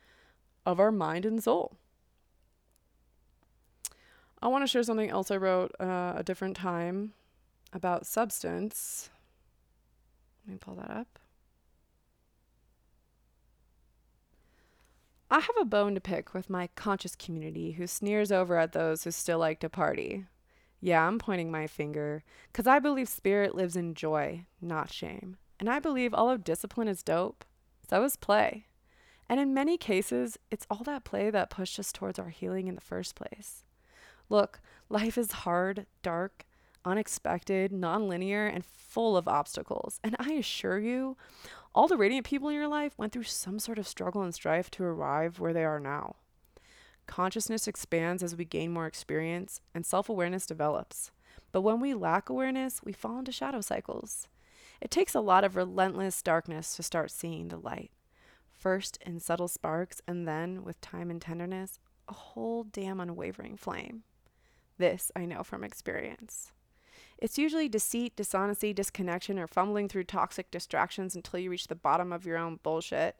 [0.65, 1.77] of our mind and soul.
[4.41, 7.13] I want to share something else I wrote uh, a different time
[7.73, 9.09] about substance.
[10.45, 11.19] Let me pull that up.
[15.29, 19.03] I have a bone to pick with my conscious community who sneers over at those
[19.03, 20.25] who still like to party.
[20.79, 25.37] Yeah, I'm pointing my finger, because I believe spirit lives in joy, not shame.
[25.59, 27.43] And I believe all of discipline is dope.
[27.89, 28.67] So is play.
[29.27, 32.75] And in many cases, it's all that play that pushed us towards our healing in
[32.75, 33.65] the first place.
[34.29, 36.45] Look, life is hard, dark,
[36.87, 39.99] unexpected, nonlinear, and full of obstacles.
[40.03, 41.17] And I assure you,
[41.75, 44.71] all the radiant people in your life went through some sort of struggle and strife
[44.71, 46.15] to arrive where they are now.
[47.05, 51.11] Consciousness expands as we gain more experience, and self awareness develops.
[51.51, 54.27] But when we lack awareness, we fall into shadow cycles.
[54.81, 57.91] It takes a lot of relentless darkness to start seeing the light.
[58.51, 64.03] First in subtle sparks, and then, with time and tenderness, a whole damn unwavering flame.
[64.77, 66.51] This I know from experience.
[67.19, 72.13] It's usually deceit, dishonesty, disconnection, or fumbling through toxic distractions until you reach the bottom
[72.13, 73.15] of your own bullshit.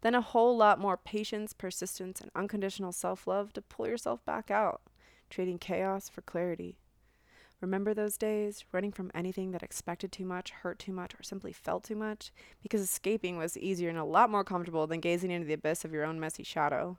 [0.00, 4.50] Then a whole lot more patience, persistence, and unconditional self love to pull yourself back
[4.50, 4.82] out,
[5.30, 6.78] trading chaos for clarity.
[7.60, 11.52] Remember those days, running from anything that expected too much, hurt too much, or simply
[11.52, 12.30] felt too much?
[12.62, 15.92] Because escaping was easier and a lot more comfortable than gazing into the abyss of
[15.92, 16.98] your own messy shadow.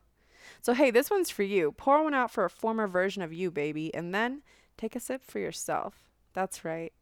[0.61, 1.73] So, hey, this one's for you.
[1.73, 4.41] Pour one out for a former version of you, baby, and then
[4.77, 6.07] take a sip for yourself.
[6.37, 6.93] That's right.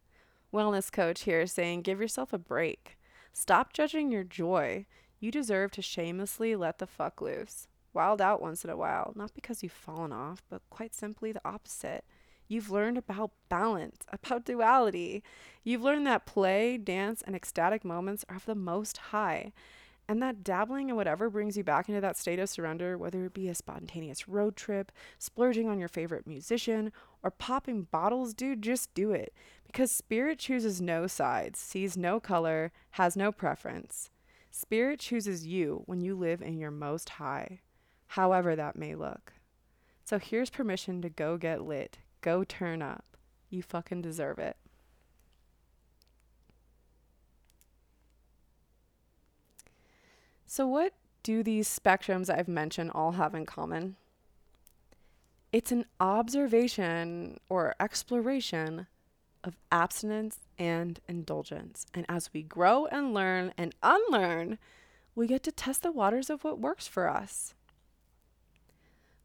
[0.50, 2.96] Wellness coach here saying give yourself a break.
[3.34, 4.86] Stop judging your joy.
[5.20, 7.68] You deserve to shamelessly let the fuck loose.
[7.92, 11.46] Wild out once in a while, not because you've fallen off, but quite simply the
[11.46, 12.06] opposite.
[12.48, 15.22] You've learned about balance, about duality.
[15.62, 19.52] You've learned that play, dance, and ecstatic moments are of the most high.
[20.08, 23.34] And that dabbling in whatever brings you back into that state of surrender, whether it
[23.34, 26.92] be a spontaneous road trip, splurging on your favorite musician,
[27.24, 29.34] or popping bottles, dude, just do it.
[29.66, 34.10] Because spirit chooses no sides, sees no color, has no preference.
[34.50, 37.60] Spirit chooses you when you live in your most high,
[38.06, 39.34] however that may look.
[40.04, 43.16] So here's permission to go get lit, go turn up.
[43.50, 44.56] You fucking deserve it.
[50.46, 50.92] So, what
[51.22, 53.96] do these spectrums I've mentioned all have in common?
[55.52, 58.86] It's an observation or exploration
[59.42, 61.86] of abstinence and indulgence.
[61.94, 64.58] And as we grow and learn and unlearn,
[65.14, 67.54] we get to test the waters of what works for us.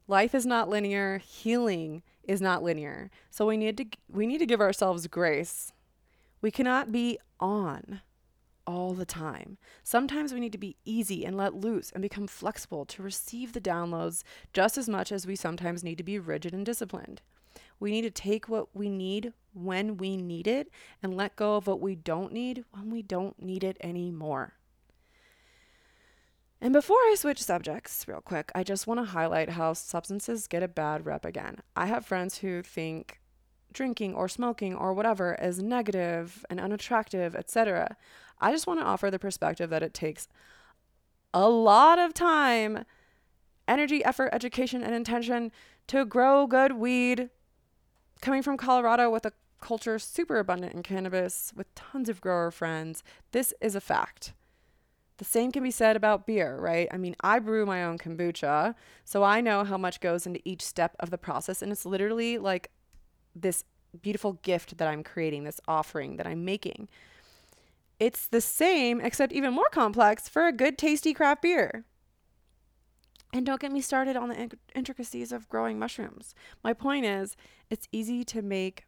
[0.08, 3.10] Life is not linear, healing is not linear.
[3.30, 5.72] So we need to we need to give ourselves grace.
[6.40, 8.00] We cannot be on
[8.66, 9.58] all the time.
[9.82, 13.60] Sometimes we need to be easy and let loose and become flexible to receive the
[13.60, 17.22] downloads just as much as we sometimes need to be rigid and disciplined.
[17.80, 20.70] We need to take what we need when we need it
[21.02, 24.54] and let go of what we don't need when we don't need it anymore.
[26.60, 30.62] And before I switch subjects, real quick, I just want to highlight how substances get
[30.62, 31.56] a bad rep again.
[31.74, 33.18] I have friends who think
[33.72, 37.96] drinking or smoking or whatever is negative and unattractive, etc.
[38.40, 40.28] I just want to offer the perspective that it takes
[41.34, 42.84] a lot of time,
[43.66, 45.50] energy, effort, education, and intention
[45.88, 47.30] to grow good weed.
[48.20, 53.02] Coming from Colorado with a culture super abundant in cannabis with tons of grower friends,
[53.32, 54.34] this is a fact.
[55.18, 56.88] The same can be said about beer, right?
[56.90, 60.62] I mean, I brew my own kombucha, so I know how much goes into each
[60.62, 62.70] step of the process, and it's literally like
[63.34, 63.64] this
[64.00, 66.88] beautiful gift that I'm creating, this offering that I'm making.
[67.98, 71.84] It's the same, except even more complex, for a good, tasty craft beer.
[73.32, 76.34] And don't get me started on the intricacies of growing mushrooms.
[76.62, 77.36] My point is,
[77.70, 78.84] it's easy to make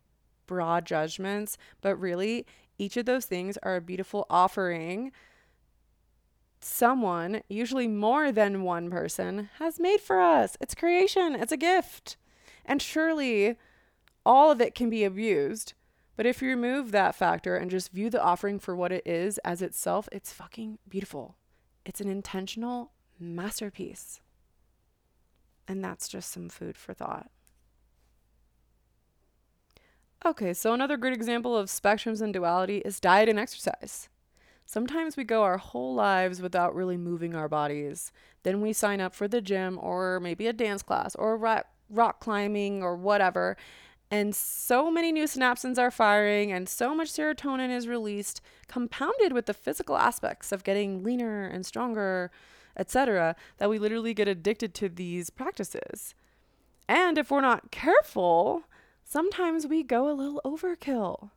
[0.46, 5.12] broad judgments, but really, each of those things are a beautiful offering
[6.60, 10.56] someone, usually more than one person, has made for us.
[10.60, 12.16] It's creation, it's a gift.
[12.64, 13.56] And surely
[14.24, 15.74] all of it can be abused.
[16.16, 19.38] But if you remove that factor and just view the offering for what it is
[19.38, 21.36] as itself, it's fucking beautiful.
[21.84, 24.20] It's an intentional masterpiece.
[25.66, 27.30] And that's just some food for thought.
[30.24, 34.08] Okay, so another great example of spectrums and duality is diet and exercise.
[34.64, 38.10] Sometimes we go our whole lives without really moving our bodies.
[38.42, 42.82] Then we sign up for the gym or maybe a dance class or rock, climbing
[42.82, 43.58] or whatever,
[44.10, 49.46] and so many new synapses are firing and so much serotonin is released compounded with
[49.46, 52.30] the physical aspects of getting leaner and stronger
[52.76, 56.14] etc that we literally get addicted to these practices.
[56.88, 58.64] And if we're not careful
[59.04, 61.30] sometimes we go a little overkill.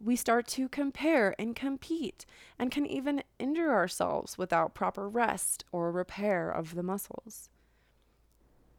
[0.00, 2.26] We start to compare and compete
[2.58, 7.48] and can even injure ourselves without proper rest or repair of the muscles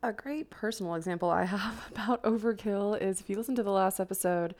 [0.08, 4.00] a great personal example I have about overkill is if you listen to the last
[4.00, 4.54] episode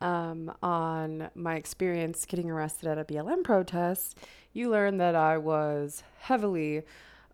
[0.00, 4.16] um, on my experience getting arrested at a BLM protest,
[4.52, 6.82] you learned that I was heavily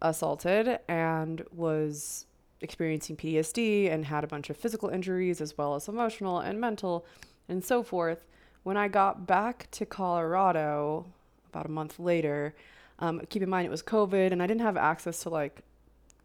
[0.01, 2.25] assaulted and was
[2.63, 7.05] experiencing PTSD and had a bunch of physical injuries as well as emotional and mental
[7.47, 8.25] and so forth.
[8.63, 11.05] When I got back to Colorado
[11.53, 12.55] about a month later,
[13.01, 15.61] um, keep in mind it was COVID and I didn't have access to like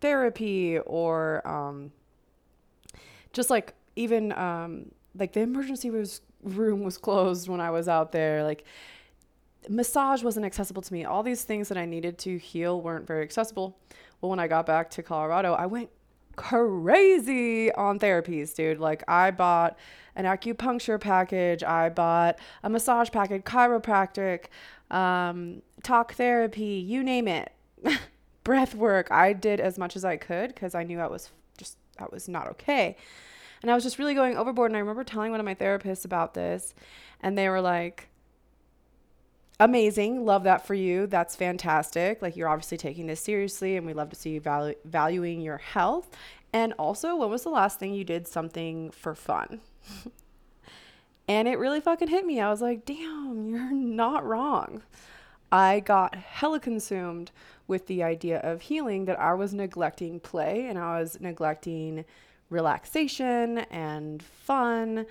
[0.02, 1.92] therapy or um,
[3.34, 8.12] just like even um, like the emergency was room was closed when I was out
[8.12, 8.44] there.
[8.44, 8.64] Like
[9.68, 11.06] massage wasn't accessible to me.
[11.06, 13.78] All these things that I needed to heal weren't very accessible.
[14.22, 15.90] Well, when I got back to Colorado, I went
[16.36, 18.80] crazy on therapies, dude.
[18.80, 19.78] Like I bought
[20.16, 24.46] an acupuncture package, I bought a massage package, chiropractic,
[24.90, 27.52] um, talk therapy, you name it.
[28.44, 29.12] breath work.
[29.12, 32.28] I did as much as I could because I knew I was just, I was
[32.28, 32.98] not okay.
[33.62, 34.72] And I was just really going overboard.
[34.72, 36.74] And I remember telling one of my therapists about this,
[37.22, 38.10] and they were like,
[39.60, 40.26] amazing.
[40.26, 41.08] Love that for you.
[41.08, 42.22] That's fantastic.
[42.22, 45.58] Like, you're obviously taking this seriously, and we love to see you valu- valuing your
[45.58, 46.10] health.
[46.54, 49.62] And also, when was the last thing you did something for fun?
[51.28, 52.40] and it really fucking hit me.
[52.40, 54.82] I was like, damn, you're not wrong.
[55.52, 57.32] I got hella consumed
[57.68, 62.06] with the idea of healing that I was neglecting play and I was neglecting
[62.50, 65.06] relaxation and fun.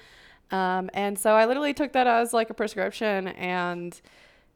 [0.50, 4.00] Um, and so I literally took that as like a prescription and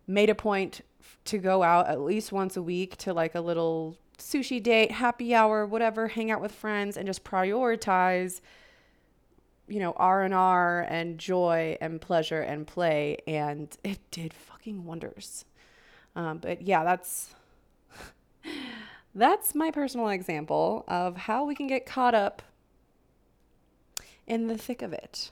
[0.07, 0.83] made a point
[1.26, 5.35] to go out at least once a week to like a little sushi date, happy
[5.35, 8.41] hour, whatever, hang out with friends and just prioritize
[9.68, 15.45] you know R&R and joy and pleasure and play and it did fucking wonders.
[16.15, 17.35] Um, but yeah, that's
[19.15, 22.43] that's my personal example of how we can get caught up
[24.27, 25.31] in the thick of it.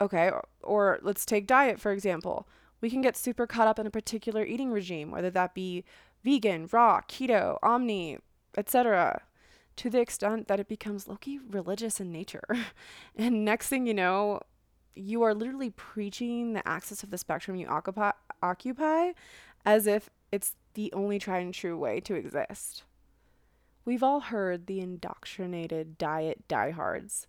[0.00, 2.46] Okay, or, or, let's take diet for example.
[2.80, 5.84] We can get super caught up in a particular eating regime, whether that be
[6.22, 8.18] vegan, raw, keto, omni,
[8.56, 9.22] etc.,
[9.76, 12.44] to the extent that it becomes low-key religious in nature.
[13.16, 14.40] and next thing you know,
[14.94, 19.12] you are literally preaching the axis of the spectrum you occupy, occupy
[19.64, 22.84] as if it's the only tried and true way to exist.
[23.84, 27.26] We've all heard the indoctrinated diet diehards.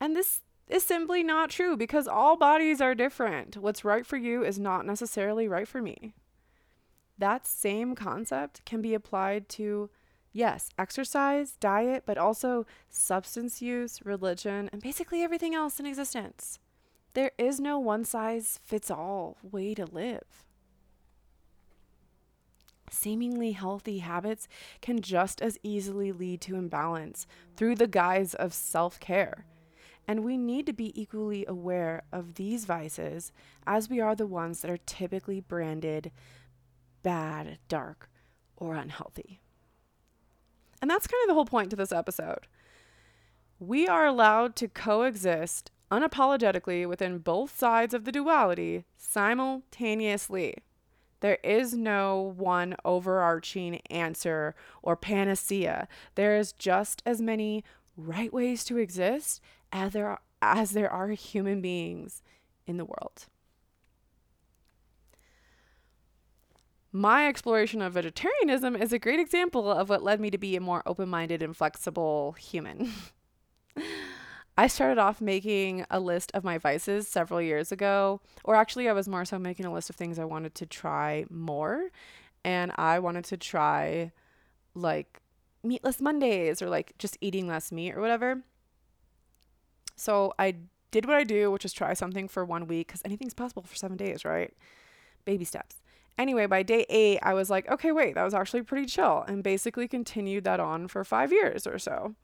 [0.00, 3.56] And this is simply not true because all bodies are different.
[3.56, 6.14] What's right for you is not necessarily right for me.
[7.18, 9.88] That same concept can be applied to,
[10.36, 16.58] yes, exercise, diet, but also substance use, religion, and basically everything else in existence.
[17.14, 20.44] There is no one size fits all way to live.
[22.90, 24.46] Seemingly healthy habits
[24.82, 27.26] can just as easily lead to imbalance
[27.56, 29.46] through the guise of self care.
[30.06, 33.32] And we need to be equally aware of these vices
[33.66, 36.12] as we are the ones that are typically branded
[37.02, 38.08] bad, dark,
[38.56, 39.40] or unhealthy.
[40.80, 42.46] And that's kind of the whole point to this episode.
[43.58, 50.56] We are allowed to coexist unapologetically within both sides of the duality simultaneously.
[51.20, 55.88] There is no one overarching answer or panacea.
[56.14, 57.64] There is just as many
[57.96, 59.40] right ways to exist
[59.72, 62.22] as there are, as there are human beings
[62.66, 63.26] in the world.
[66.96, 70.62] My exploration of vegetarianism is a great example of what led me to be a
[70.62, 72.90] more open minded and flexible human.
[74.56, 78.94] I started off making a list of my vices several years ago, or actually, I
[78.94, 81.90] was more so making a list of things I wanted to try more.
[82.46, 84.10] And I wanted to try
[84.74, 85.20] like
[85.62, 88.40] meatless Mondays or like just eating less meat or whatever.
[89.96, 90.54] So I
[90.92, 93.76] did what I do, which is try something for one week because anything's possible for
[93.76, 94.54] seven days, right?
[95.26, 95.76] Baby steps.
[96.18, 99.42] Anyway, by day eight, I was like, okay, wait, that was actually pretty chill, and
[99.42, 102.14] basically continued that on for five years or so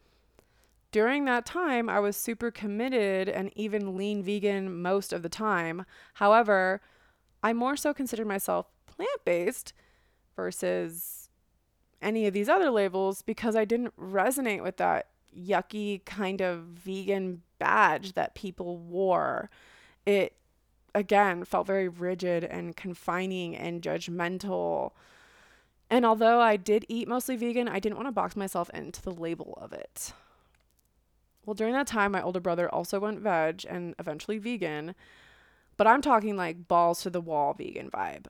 [0.92, 5.84] during that time, I was super committed and even lean vegan most of the time.
[6.14, 6.82] However,
[7.42, 9.72] I more so considered myself plant based
[10.36, 11.30] versus
[12.02, 17.40] any of these other labels because I didn't resonate with that yucky kind of vegan
[17.58, 19.48] badge that people wore.
[20.04, 20.34] It,
[20.94, 24.92] again, felt very rigid and confining and judgmental.
[25.90, 29.12] And although I did eat mostly vegan, I didn't want to box myself into the
[29.12, 30.12] label of it.
[31.44, 34.94] Well, during that time, my older brother also went veg and eventually vegan.
[35.76, 38.26] But I'm talking like balls to the wall vegan vibe.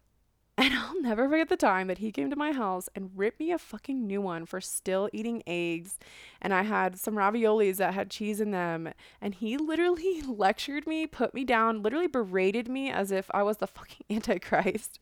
[0.58, 3.52] And I'll never forget the time that he came to my house and ripped me
[3.52, 5.98] a fucking new one for still eating eggs.
[6.40, 8.92] And I had some raviolis that had cheese in them.
[9.20, 13.58] And he literally lectured me, put me down, literally berated me as if I was
[13.58, 14.98] the fucking Antichrist.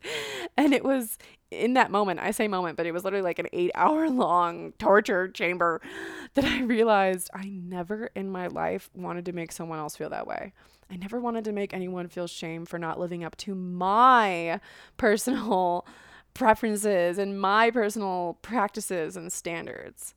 [0.57, 1.17] And it was
[1.51, 4.71] in that moment, I say moment, but it was literally like an eight hour long
[4.79, 5.81] torture chamber
[6.33, 10.25] that I realized I never in my life wanted to make someone else feel that
[10.25, 10.53] way.
[10.89, 14.59] I never wanted to make anyone feel shame for not living up to my
[14.97, 15.85] personal
[16.33, 20.15] preferences and my personal practices and standards.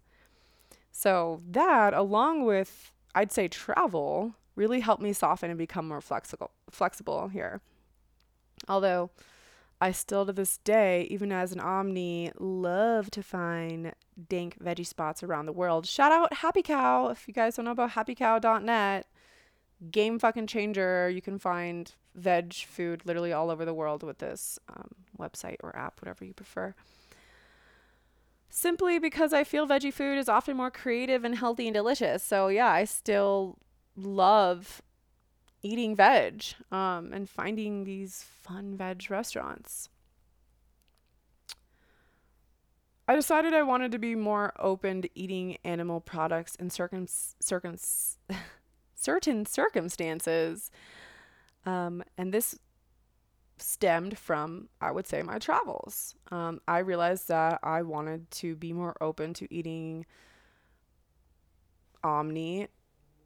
[0.91, 6.51] So, that along with I'd say travel really helped me soften and become more flexible
[6.71, 7.61] flexible here.
[8.69, 9.11] Although
[9.85, 13.93] I still to this day, even as an omni, love to find
[14.31, 15.85] dank veggie spots around the world.
[15.85, 19.07] Shout out Happy Cow if you guys don't know about happycow.net
[19.91, 21.11] game fucking changer.
[21.11, 25.77] You can find veg food literally all over the world with this um, website or
[25.77, 26.75] app, whatever you prefer.
[28.49, 32.23] simply because I feel veggie food is often more creative and healthy and delicious.
[32.23, 33.59] So, yeah, I still
[33.97, 34.81] love
[35.65, 39.89] eating veg um, and finding these fun veg restaurants.
[43.09, 47.77] I decided I wanted to be more open to eating animal products in circum, circum
[48.95, 50.71] certain circumstances.
[51.67, 52.59] Um, and this
[53.59, 56.15] stemmed from, I would say, my travels.
[56.31, 60.07] Um, I realized that I wanted to be more open to eating
[62.03, 62.69] omni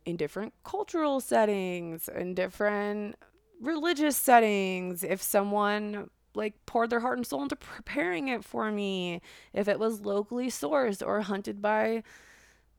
[0.09, 3.17] in different cultural settings, in different
[3.61, 5.05] religious settings.
[5.05, 9.21] If someone like poured their heart and soul into preparing it for me,
[9.53, 12.03] if it was locally sourced or hunted by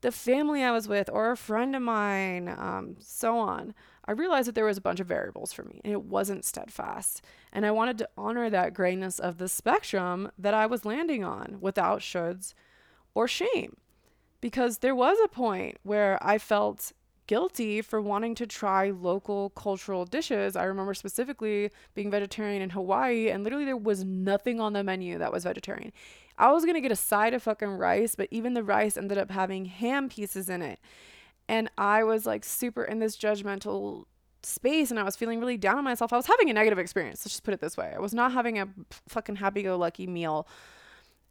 [0.00, 3.74] the family I was with or a friend of mine, um, so on.
[4.06, 7.22] I realized that there was a bunch of variables for me and it wasn't steadfast.
[7.52, 11.58] And I wanted to honor that grayness of the spectrum that I was landing on
[11.60, 12.54] without shoulds
[13.14, 13.76] or shame.
[14.40, 16.92] Because there was a point where I felt
[17.30, 20.56] guilty for wanting to try local cultural dishes.
[20.56, 25.16] I remember specifically being vegetarian in Hawaii, and literally there was nothing on the menu
[25.18, 25.92] that was vegetarian.
[26.38, 29.30] I was gonna get a side of fucking rice, but even the rice ended up
[29.30, 30.80] having ham pieces in it.
[31.48, 34.06] And I was like super in this judgmental
[34.42, 36.12] space and I was feeling really down on myself.
[36.12, 37.20] I was having a negative experience.
[37.20, 37.92] Let's just put it this way.
[37.94, 38.66] I was not having a
[39.08, 40.48] fucking happy go lucky meal.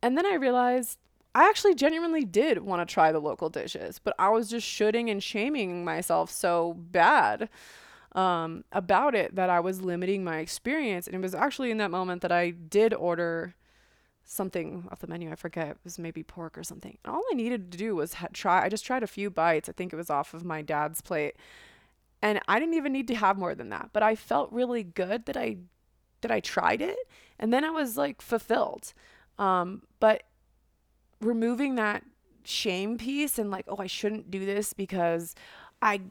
[0.01, 0.97] And then I realized
[1.35, 5.09] I actually genuinely did want to try the local dishes, but I was just shooting
[5.09, 7.49] and shaming myself so bad
[8.13, 11.05] um, about it that I was limiting my experience.
[11.05, 13.55] And it was actually in that moment that I did order
[14.23, 15.31] something off the menu.
[15.31, 15.69] I forget.
[15.69, 16.97] It was maybe pork or something.
[17.03, 18.63] And all I needed to do was ha- try.
[18.63, 19.69] I just tried a few bites.
[19.69, 21.35] I think it was off of my dad's plate.
[22.21, 23.89] And I didn't even need to have more than that.
[23.93, 25.57] But I felt really good that I
[26.21, 26.97] that I tried it.
[27.39, 28.93] And then I was like fulfilled.
[29.37, 30.23] Um, but
[31.21, 32.03] removing that
[32.43, 35.35] shame piece and like, oh, I shouldn't do this because
[35.81, 36.01] I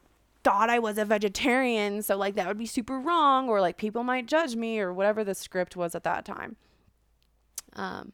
[0.44, 2.02] thought I was a vegetarian.
[2.02, 5.24] So, like, that would be super wrong, or like people might judge me, or whatever
[5.24, 6.56] the script was at that time.
[7.74, 8.12] Um,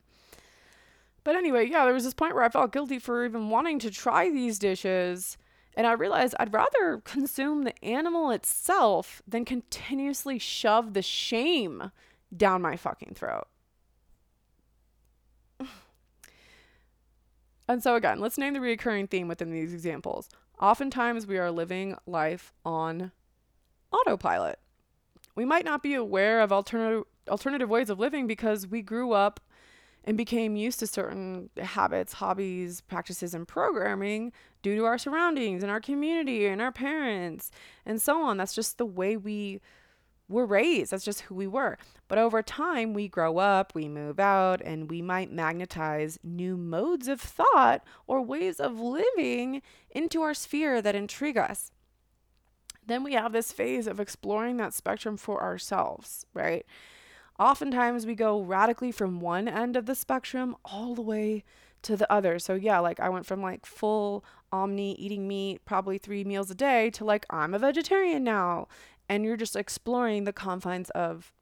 [1.23, 3.91] but anyway, yeah, there was this point where I felt guilty for even wanting to
[3.91, 5.39] try these dishes.
[5.77, 11.91] And I realized I'd rather consume the animal itself than continuously shove the shame
[12.37, 13.49] down my fucking throat.
[17.67, 20.29] And so, again, let's name the recurring theme within these examples.
[20.61, 23.13] Oftentimes, we are living life on
[23.91, 24.59] autopilot.
[25.35, 29.41] We might not be aware of alternative alternative ways of living because we grew up
[30.05, 35.73] and became used to certain habits, hobbies, practices, and programming due to our surroundings and
[35.73, 37.51] our community and our parents
[37.87, 38.37] and so on.
[38.37, 39.61] That's just the way we
[40.29, 40.91] were raised.
[40.91, 41.79] That's just who we were.
[42.09, 47.09] But over time, we grow up, we move out, and we might magnetize new modes
[47.09, 51.73] of thought or ways of living into our sphere that intrigue us.
[52.87, 56.67] Then we have this phase of exploring that spectrum for ourselves, right?
[57.39, 61.45] Oftentimes, we go radically from one end of the spectrum all the way
[61.83, 62.39] to the other.
[62.39, 66.55] So, yeah, like I went from like full omni eating meat probably three meals a
[66.55, 68.69] day to like I'm a vegetarian now
[69.09, 71.33] and you're just exploring the confines of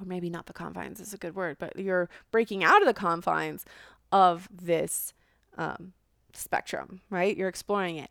[0.00, 2.94] or maybe not the confines is a good word but you're breaking out of the
[2.94, 3.64] confines
[4.12, 5.12] of this
[5.56, 5.92] um,
[6.32, 7.36] spectrum right?
[7.36, 8.10] You're exploring it.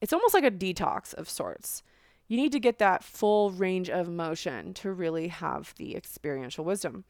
[0.00, 1.82] It's almost like a detox of sorts.
[2.28, 7.04] You need to get that full range of motion to really have the experiential wisdom.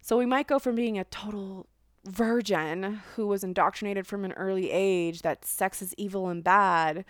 [0.00, 1.66] So we might go from being a total
[2.04, 7.04] virgin who was indoctrinated from an early age that sex is evil and bad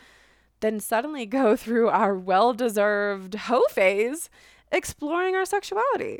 [0.60, 4.30] then suddenly go through our well deserved hoe phase
[4.72, 6.18] exploring our sexuality.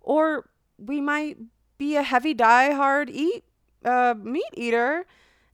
[0.00, 0.48] Or
[0.78, 1.38] we might
[1.78, 3.44] be a heavy die-hard eat
[3.84, 5.06] uh, meat eater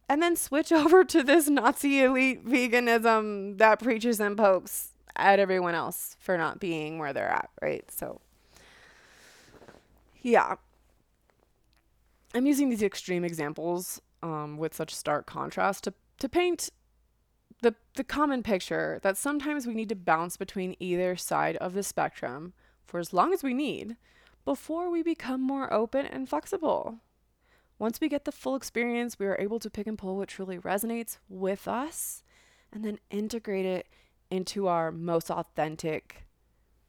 [0.09, 5.75] and then switch over to this Nazi elite veganism that preaches and pokes at everyone
[5.75, 7.89] else for not being where they're at, right?
[7.91, 8.21] So,
[10.23, 10.57] yeah.
[12.35, 16.71] I'm using these extreme examples um, with such stark contrast to, to paint
[17.63, 21.83] the the common picture that sometimes we need to bounce between either side of the
[21.83, 22.53] spectrum
[22.87, 23.97] for as long as we need
[24.45, 26.99] before we become more open and flexible.
[27.79, 30.59] Once we get the full experience, we are able to pick and pull what truly
[30.59, 32.23] resonates with us
[32.73, 33.87] and then integrate it
[34.31, 36.27] into our most authentic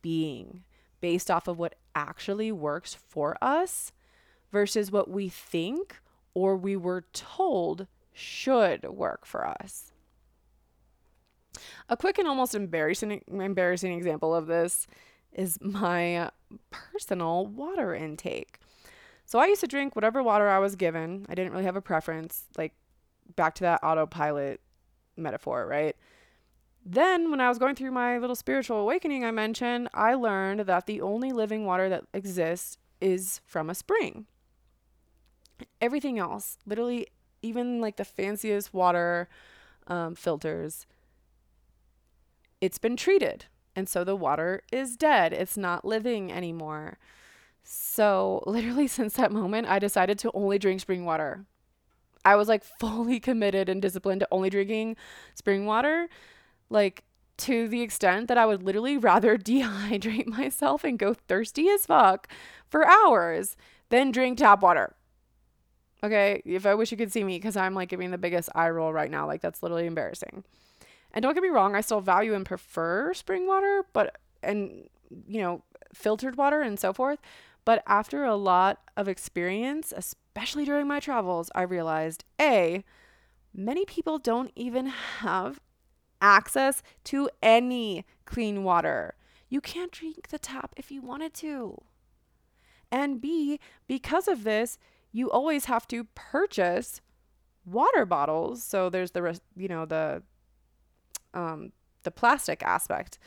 [0.01, 0.63] being
[0.99, 3.91] based off of what actually works for us
[4.51, 5.99] versus what we think
[6.33, 9.91] or we were told should work for us.
[11.89, 14.87] A quick and almost embarrassing embarrassing example of this
[15.33, 16.29] is my
[16.69, 18.59] personal water intake.
[19.25, 21.25] So I used to drink whatever water I was given.
[21.29, 22.73] I didn't really have a preference, like
[23.35, 24.59] back to that autopilot
[25.15, 25.95] metaphor, right?
[26.83, 30.87] Then, when I was going through my little spiritual awakening, I mentioned I learned that
[30.87, 34.25] the only living water that exists is from a spring.
[35.79, 37.07] Everything else, literally,
[37.43, 39.29] even like the fanciest water
[39.87, 40.87] um, filters,
[42.61, 43.45] it's been treated.
[43.75, 45.33] And so the water is dead.
[45.33, 46.97] It's not living anymore.
[47.63, 51.45] So, literally, since that moment, I decided to only drink spring water.
[52.23, 54.95] I was like fully committed and disciplined to only drinking
[55.33, 56.07] spring water
[56.69, 57.03] like
[57.37, 62.27] to the extent that I would literally rather dehydrate myself and go thirsty as fuck
[62.69, 63.57] for hours
[63.89, 64.95] than drink tap water.
[66.03, 68.69] Okay, if I wish you could see me because I'm like giving the biggest eye
[68.69, 70.43] roll right now, like that's literally embarrassing.
[71.13, 74.89] And don't get me wrong, I still value and prefer spring water, but and
[75.27, 77.19] you know, filtered water and so forth.
[77.65, 82.83] But after a lot of experience, especially during my travels, I realized A,
[83.53, 85.59] many people don't even have
[86.21, 89.15] access to any clean water.
[89.49, 91.81] You can't drink the tap if you wanted to.
[92.91, 94.77] And B, because of this,
[95.11, 97.01] you always have to purchase
[97.65, 98.63] water bottles.
[98.63, 100.23] So there's the you know the
[101.33, 101.71] um,
[102.03, 103.17] the plastic aspect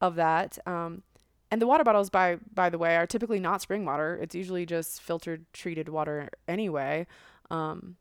[0.00, 0.58] of that.
[0.66, 1.02] Um,
[1.50, 4.18] and the water bottles, by by the way, are typically not spring water.
[4.20, 7.06] It's usually just filtered, treated water anyway.
[7.50, 7.96] Um,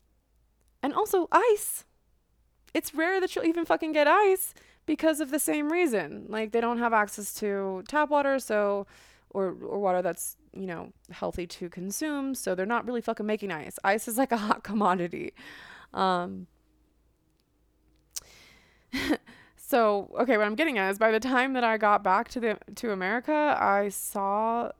[0.81, 1.85] and also ice
[2.75, 4.53] it's rare that you'll even fucking get ice
[4.85, 6.25] because of the same reason.
[6.27, 8.85] Like they don't have access to tap water, so
[9.29, 13.51] or or water that's, you know, healthy to consume, so they're not really fucking making
[13.51, 13.79] ice.
[13.85, 15.33] Ice is like a hot commodity.
[15.93, 16.47] Um
[19.67, 22.39] so okay, what I'm getting at is by the time that I got back to
[22.39, 24.71] the to America, I saw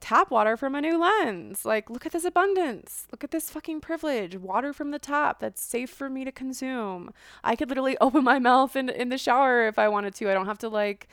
[0.00, 1.64] tap water from a new lens.
[1.64, 3.06] Like, look at this abundance.
[3.12, 4.36] Look at this fucking privilege.
[4.36, 7.12] Water from the tap that's safe for me to consume.
[7.44, 10.28] I could literally open my mouth in, in the shower if I wanted to.
[10.28, 11.08] I don't have to like,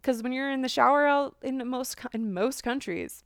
[0.00, 3.24] because when you're in the shower out in most in most countries,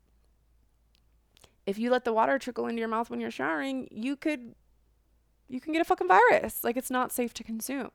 [1.66, 4.55] if you let the water trickle into your mouth when you're showering, you could
[5.50, 6.64] you can get a fucking virus.
[6.64, 7.90] Like it's not safe to consume.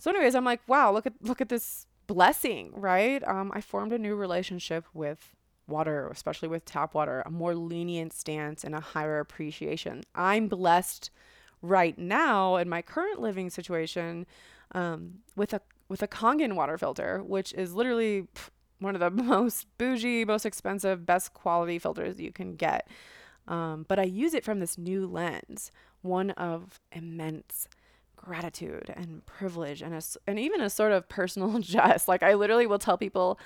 [0.00, 3.22] So, anyways, I'm like, wow, look at look at this blessing, right?
[3.28, 5.36] Um, I formed a new relationship with
[5.68, 10.02] water, especially with tap water, a more lenient stance and a higher appreciation.
[10.14, 11.10] I'm blessed
[11.60, 14.24] right now in my current living situation
[14.72, 18.26] um, with a with a Kangen water filter, which is literally
[18.78, 22.88] one of the most bougie, most expensive, best quality filters you can get.
[23.46, 25.70] Um, but I use it from this new lens,
[26.00, 27.68] one of immense
[28.22, 32.08] gratitude and privilege and a, and even a sort of personal jest.
[32.08, 33.38] Like I literally will tell people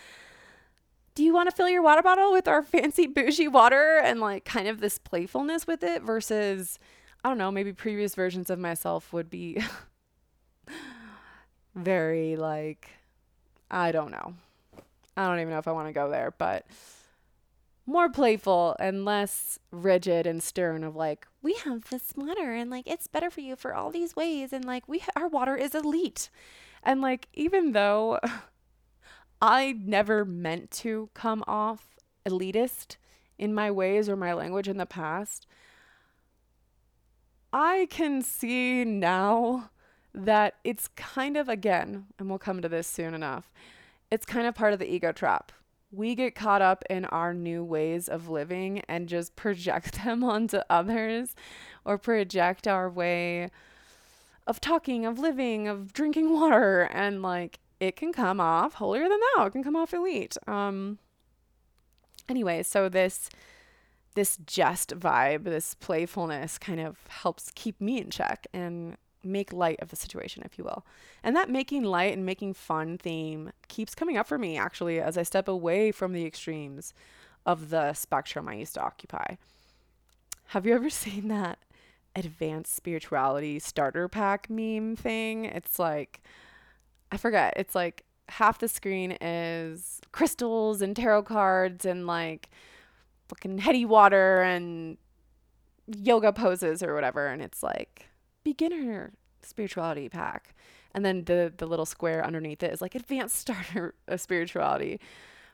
[1.15, 4.45] do you want to fill your water bottle with our fancy bougie water and like
[4.45, 6.79] kind of this playfulness with it versus
[7.23, 9.63] I don't know, maybe previous versions of myself would be
[11.75, 12.91] very like
[13.71, 14.35] I don't know.
[15.17, 16.67] I don't even know if I want to go there, but
[17.87, 22.87] more playful and less rigid and stern of like we have this water and like
[22.87, 26.31] it's better for you for all these ways and like we our water is elite.
[26.83, 28.21] And like even though
[29.43, 32.97] I never meant to come off elitist
[33.39, 35.47] in my ways or my language in the past.
[37.53, 39.71] I can see now
[40.13, 43.53] that it's kind of, again, and we'll come to this soon enough,
[44.11, 45.53] it's kind of part of the ego trap.
[45.95, 50.61] We get caught up in our new ways of living and just project them onto
[50.69, 51.35] others
[51.85, 53.51] or project our way
[54.47, 56.83] of talking, of living, of drinking water.
[56.93, 59.47] And like, it can come off holier than thou.
[59.47, 60.37] It can come off elite.
[60.47, 60.99] Um.
[62.27, 63.29] Anyway, so this
[64.15, 69.81] this jest vibe, this playfulness, kind of helps keep me in check and make light
[69.81, 70.85] of the situation, if you will.
[71.23, 75.17] And that making light and making fun theme keeps coming up for me actually as
[75.17, 76.95] I step away from the extremes
[77.47, 79.37] of the spectrum I used to occupy.
[80.49, 81.59] Have you ever seen that
[82.17, 85.47] advanced spirituality starter pack meme thing?
[85.47, 86.23] It's like
[87.13, 87.55] I forget.
[87.57, 92.51] It's like half the screen is crystals and tarot cards and like
[93.29, 94.97] fucking heady water and
[95.87, 98.09] yoga poses or whatever and it's like
[98.45, 100.55] beginner spirituality pack
[100.95, 105.01] and then the the little square underneath it is like advanced starter of spirituality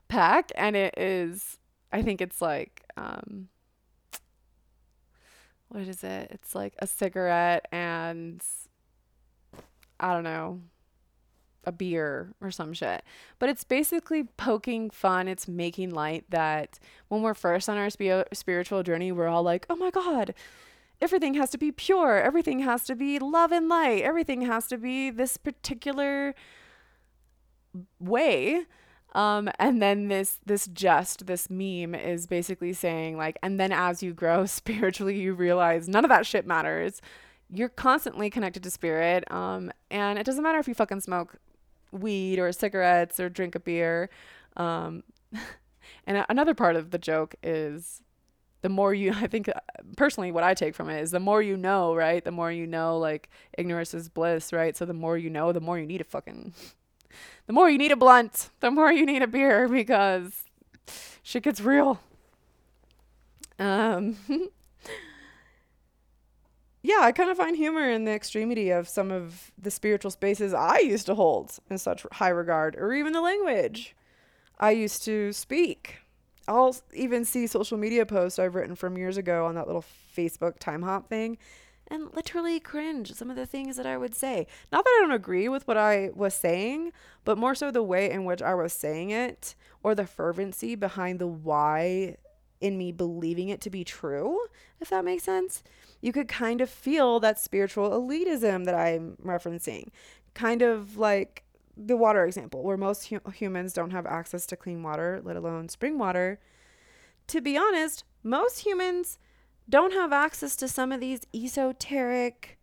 [0.09, 1.59] pack and it is
[1.93, 3.49] i think it's like um
[5.69, 8.43] what is it it's like a cigarette and
[9.99, 10.61] i don't know
[11.65, 13.03] a beer or some shit.
[13.39, 15.29] But it's basically poking fun.
[15.29, 16.79] It's making light that
[17.09, 20.35] when we're first on our spi- spiritual journey, we're all like, oh my God,
[21.01, 22.21] everything has to be pure.
[22.21, 24.03] Everything has to be love and light.
[24.03, 26.35] Everything has to be this particular
[27.99, 28.67] way.
[29.13, 34.03] Um, and then this this just this meme is basically saying like, and then as
[34.03, 37.01] you grow spiritually, you realize none of that shit matters.
[37.53, 39.31] You're constantly connected to spirit.
[39.31, 41.37] Um, and it doesn't matter if you fucking smoke
[41.91, 44.09] weed or cigarettes or drink a beer.
[44.57, 45.03] Um,
[46.07, 48.03] and another part of the joke is
[48.63, 49.61] the more you, I think uh,
[49.97, 52.25] personally, what I take from it is the more you know, right?
[52.25, 54.77] The more you know, like ignorance is bliss, right?
[54.77, 56.55] So the more you know, the more you need a fucking,
[57.47, 60.45] the more you need a blunt, the more you need a beer because
[61.23, 62.01] shit gets real.
[63.59, 64.17] Um,
[66.83, 70.55] yeah, I kind of find humor in the extremity of some of the spiritual spaces
[70.55, 73.95] I used to hold in such high regard, or even the language
[74.59, 75.99] I used to speak.
[76.49, 79.85] I'll even see social media posts I've written from years ago on that little
[80.17, 81.39] Facebook time hop thing
[81.89, 84.47] and literally cringe some of the things that I would say.
[84.71, 86.93] Not that I don't agree with what I was saying,
[87.25, 91.19] but more so the way in which I was saying it or the fervency behind
[91.19, 92.17] the why
[92.61, 94.39] in me believing it to be true,
[94.81, 95.63] if that makes sense
[96.01, 99.89] you could kind of feel that spiritual elitism that I'm referencing.
[100.35, 101.45] Kind of like
[101.87, 105.69] the water example, where most hu- humans don't have access to clean water, let alone
[105.69, 106.39] spring water.
[107.29, 109.19] To be honest, most humans
[109.69, 112.59] don't have access to some of these esoteric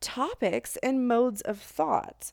[0.00, 2.32] topics and modes of thought.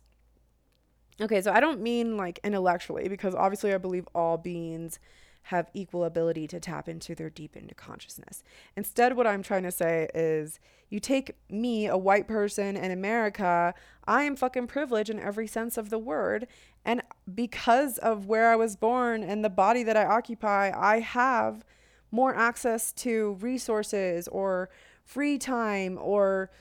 [1.20, 5.00] Okay, so I don't mean like intellectually, because obviously I believe all beings
[5.48, 8.44] have equal ability to tap into their deep into consciousness.
[8.76, 13.74] Instead, what I'm trying to say is you take me, a white person in America,
[14.06, 16.48] I am fucking privileged in every sense of the word.
[16.84, 17.02] And
[17.34, 21.64] because of where I was born and the body that I occupy, I have
[22.12, 24.70] more access to resources or
[25.06, 26.52] free time or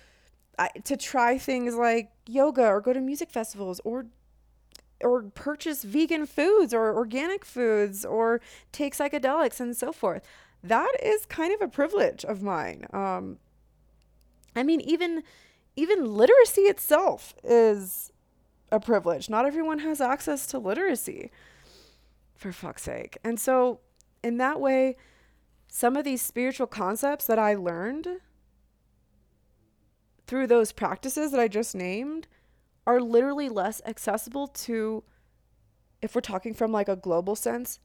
[0.85, 4.07] to try things like yoga or go to music festivals or
[5.03, 8.41] or purchase vegan foods or organic foods or
[8.73, 10.27] take psychedelics and so forth.
[10.63, 12.87] That is kind of a privilege of mine.
[12.93, 13.39] Um,
[14.55, 15.23] I mean, even
[15.77, 18.11] even literacy itself is
[18.73, 19.29] a privilege.
[19.29, 21.31] Not everyone has access to literacy,
[22.35, 23.19] for fuck's sake.
[23.23, 23.81] And so,
[24.23, 24.97] in that way,
[25.69, 28.09] some of these spiritual concepts that I learned
[30.27, 32.27] through those practices that I just named
[32.87, 35.03] are literally less accessible to,
[36.01, 37.81] if we're talking from like a global sense,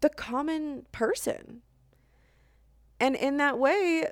[0.00, 1.62] the common person.
[3.00, 4.06] And in that way,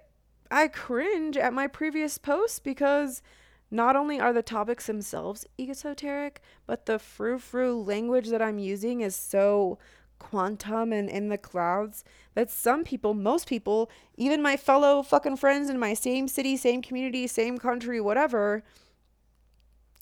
[0.50, 3.22] I cringe at my previous posts because
[3.70, 9.00] not only are the topics themselves esoteric, but the frou frou language that I'm using
[9.00, 9.78] is so
[10.18, 15.68] quantum and in the clouds that some people, most people, even my fellow fucking friends
[15.68, 18.62] in my same city, same community, same country, whatever,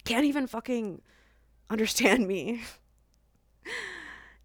[0.05, 1.00] can't even fucking
[1.70, 2.62] understand me.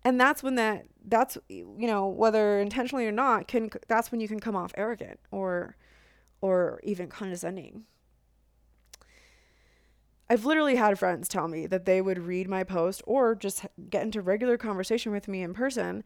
[0.04, 4.28] and that's when that that's you know whether intentionally or not can that's when you
[4.28, 5.76] can come off arrogant or
[6.42, 7.84] or even condescending.
[10.30, 14.04] I've literally had friends tell me that they would read my post or just get
[14.04, 16.04] into regular conversation with me in person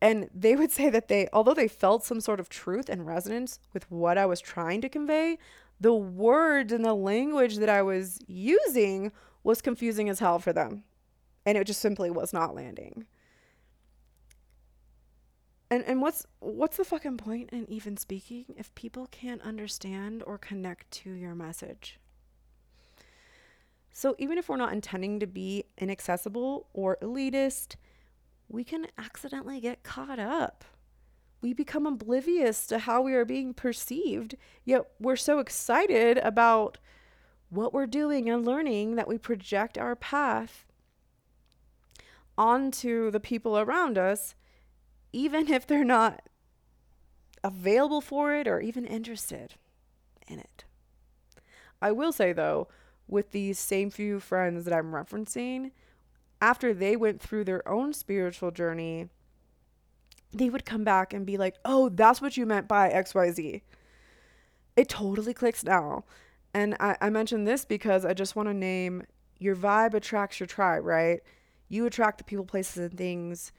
[0.00, 3.60] and they would say that they although they felt some sort of truth and resonance
[3.72, 5.38] with what I was trying to convey,
[5.82, 9.10] the words and the language that I was using
[9.42, 10.84] was confusing as hell for them.
[11.44, 13.06] And it just simply was not landing.
[15.70, 20.38] And and what's what's the fucking point in even speaking if people can't understand or
[20.38, 21.98] connect to your message?
[23.90, 27.74] So even if we're not intending to be inaccessible or elitist,
[28.48, 30.64] we can accidentally get caught up
[31.42, 36.78] we become oblivious to how we are being perceived, yet we're so excited about
[37.50, 40.64] what we're doing and learning that we project our path
[42.38, 44.34] onto the people around us,
[45.12, 46.22] even if they're not
[47.44, 49.54] available for it or even interested
[50.28, 50.64] in it.
[51.82, 52.68] I will say, though,
[53.08, 55.72] with these same few friends that I'm referencing,
[56.40, 59.08] after they went through their own spiritual journey,
[60.32, 63.62] they would come back and be like, oh, that's what you meant by XYZ.
[64.76, 66.04] It totally clicks now.
[66.54, 69.04] And I, I mentioned this because I just want to name
[69.38, 71.20] your vibe attracts your tribe, right?
[71.68, 73.52] You attract the people, places, and things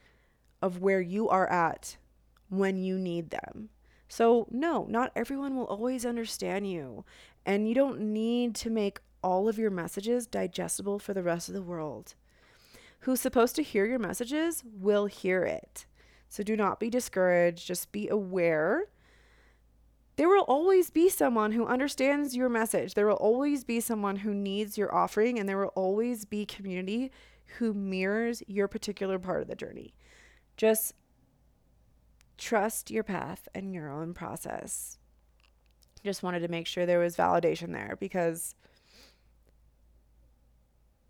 [0.62, 1.96] of where you are at
[2.48, 3.68] when you need them.
[4.08, 7.04] So, no, not everyone will always understand you.
[7.44, 11.54] And you don't need to make all of your messages digestible for the rest of
[11.54, 12.14] the world.
[13.00, 15.86] Who's supposed to hear your messages will hear it.
[16.34, 18.86] So do not be discouraged, just be aware.
[20.16, 22.94] There will always be someone who understands your message.
[22.94, 27.12] There will always be someone who needs your offering, and there will always be community
[27.58, 29.94] who mirrors your particular part of the journey.
[30.56, 30.94] Just
[32.36, 34.98] trust your path and your own process.
[36.02, 38.56] Just wanted to make sure there was validation there because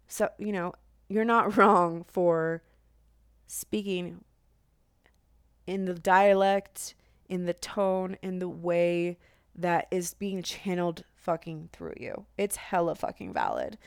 [0.07, 0.75] so, you know,
[1.09, 2.63] you're not wrong for
[3.47, 4.23] speaking
[5.67, 6.95] in the dialect,
[7.29, 9.19] in the tone, in the way
[9.55, 12.27] that is being channeled fucking through you.
[12.37, 13.79] It's hella fucking valid.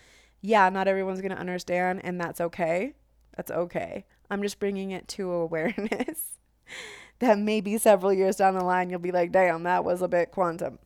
[0.42, 2.94] Yeah, not everyone's going to understand, and that's okay.
[3.36, 4.06] That's okay.
[4.30, 6.38] I'm just bringing it to awareness
[7.20, 10.32] that maybe several years down the line, you'll be like, damn, that was a bit
[10.32, 10.80] quantum.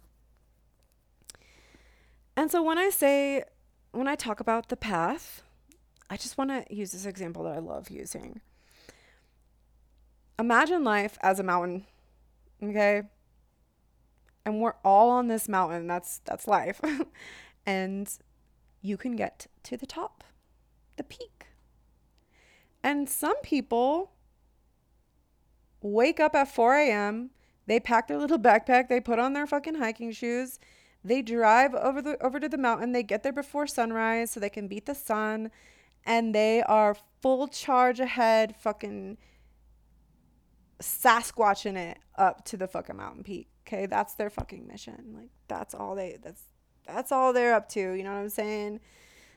[2.36, 3.44] And so when I say,
[3.92, 5.44] when I talk about the path,
[6.10, 8.42] I just want to use this example that I love using.
[10.42, 11.86] Imagine life as a mountain,
[12.64, 13.04] okay?
[14.44, 15.86] And we're all on this mountain.
[15.86, 16.82] That's that's life.
[17.66, 18.12] and
[18.82, 20.24] you can get to the top,
[20.98, 21.46] the peak.
[22.84, 24.14] And some people
[25.80, 27.30] wake up at 4 a.m.,
[27.68, 30.60] they pack their little backpack, they put on their fucking hiking shoes,
[31.04, 34.50] they drive over the over to the mountain, they get there before sunrise so they
[34.50, 35.52] can beat the sun,
[36.04, 39.20] and they are full charge ahead, fucking
[40.82, 43.49] Sasquatching it up to the fucking mountain peak.
[43.67, 45.13] Okay, that's their fucking mission.
[45.15, 46.43] Like that's all they that's
[46.86, 47.79] that's all they're up to.
[47.79, 48.79] You know what I'm saying?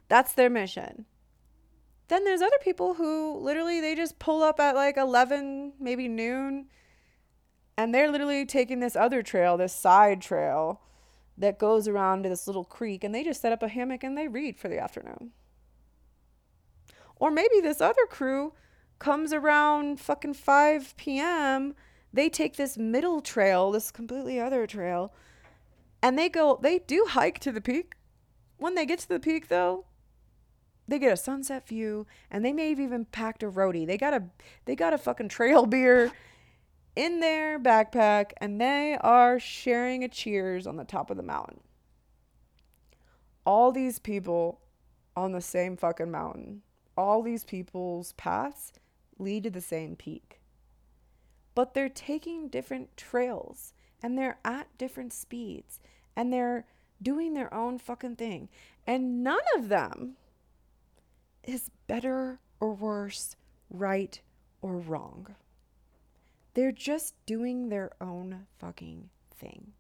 [0.08, 1.06] That's their mission.
[2.08, 6.66] Then there's other people who literally they just pull up at like 11, maybe noon,
[7.76, 10.82] and they're literally taking this other trail, this side trail
[11.38, 14.16] that goes around to this little creek, and they just set up a hammock and
[14.16, 15.32] they read for the afternoon.
[17.16, 18.52] Or maybe this other crew
[19.04, 21.74] comes around fucking 5 p.m.
[22.10, 25.12] They take this middle trail, this completely other trail,
[26.02, 27.96] and they go, they do hike to the peak.
[28.56, 29.84] When they get to the peak, though,
[30.88, 33.86] they get a sunset view, and they may have even packed a roadie.
[33.86, 34.22] They got a,
[34.64, 36.10] they got a fucking trail beer
[36.96, 41.60] in their backpack, and they are sharing a cheers on the top of the mountain.
[43.44, 44.62] All these people
[45.14, 46.62] on the same fucking mountain.
[46.96, 48.72] All these people's paths
[49.18, 50.40] lead to the same peak.
[51.54, 55.80] But they're taking different trails and they're at different speeds
[56.16, 56.66] and they're
[57.00, 58.48] doing their own fucking thing.
[58.86, 60.16] And none of them
[61.42, 63.36] is better or worse,
[63.70, 64.20] right
[64.62, 65.34] or wrong.
[66.54, 69.72] They're just doing their own fucking thing.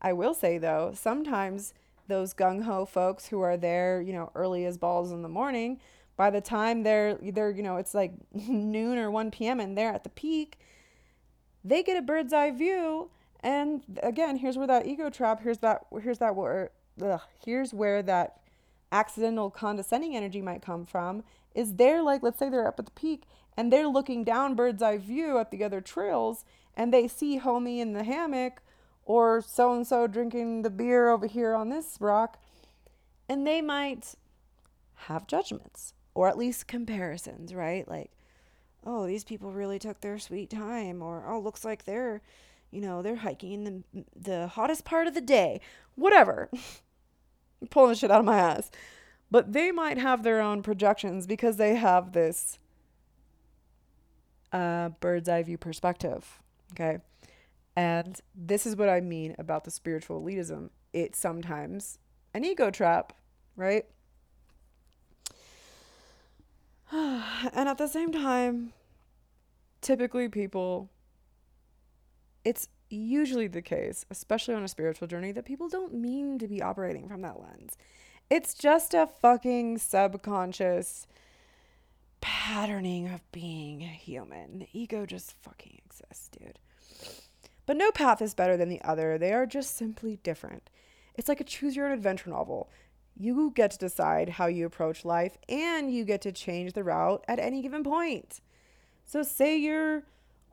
[0.00, 1.74] I will say though, sometimes
[2.06, 5.80] those gung ho folks who are there, you know, early as balls in the morning
[6.16, 9.92] by the time they're they're you know it's like noon or 1 p.m and they're
[9.92, 10.58] at the peak
[11.64, 13.10] they get a bird's eye view
[13.40, 16.70] and again here's where that ego trap here's that here's that where
[17.02, 18.40] ugh, here's where that
[18.92, 22.92] accidental condescending energy might come from is they're like let's say they're up at the
[22.92, 23.24] peak
[23.56, 26.44] and they're looking down bird's eye view at the other trails
[26.76, 28.60] and they see homie in the hammock
[29.04, 32.38] or so and so drinking the beer over here on this rock
[33.28, 34.14] and they might
[34.94, 37.86] have judgments or at least comparisons, right?
[37.88, 38.10] Like,
[38.86, 42.22] oh, these people really took their sweet time, or oh, looks like they're,
[42.70, 45.60] you know, they're hiking in the the hottest part of the day,
[45.94, 46.48] whatever.
[46.52, 48.70] I'm pulling shit out of my ass,
[49.30, 52.58] but they might have their own projections because they have this
[54.52, 56.40] uh, bird's eye view perspective.
[56.72, 56.98] Okay.
[57.76, 60.70] And this is what I mean about the spiritual elitism.
[60.92, 61.98] It's sometimes
[62.32, 63.12] an ego trap,
[63.56, 63.84] right?
[66.92, 68.72] and at the same time,
[69.80, 70.90] typically people,
[72.44, 76.62] it's usually the case, especially on a spiritual journey, that people don't mean to be
[76.62, 77.76] operating from that lens.
[78.30, 81.06] It's just a fucking subconscious
[82.20, 84.60] patterning of being human.
[84.60, 86.58] The ego just fucking exists, dude.
[87.66, 89.18] But no path is better than the other.
[89.18, 90.70] They are just simply different.
[91.16, 92.70] It's like a choose your own adventure novel
[93.16, 97.24] you get to decide how you approach life and you get to change the route
[97.28, 98.40] at any given point.
[99.04, 100.02] So, say you're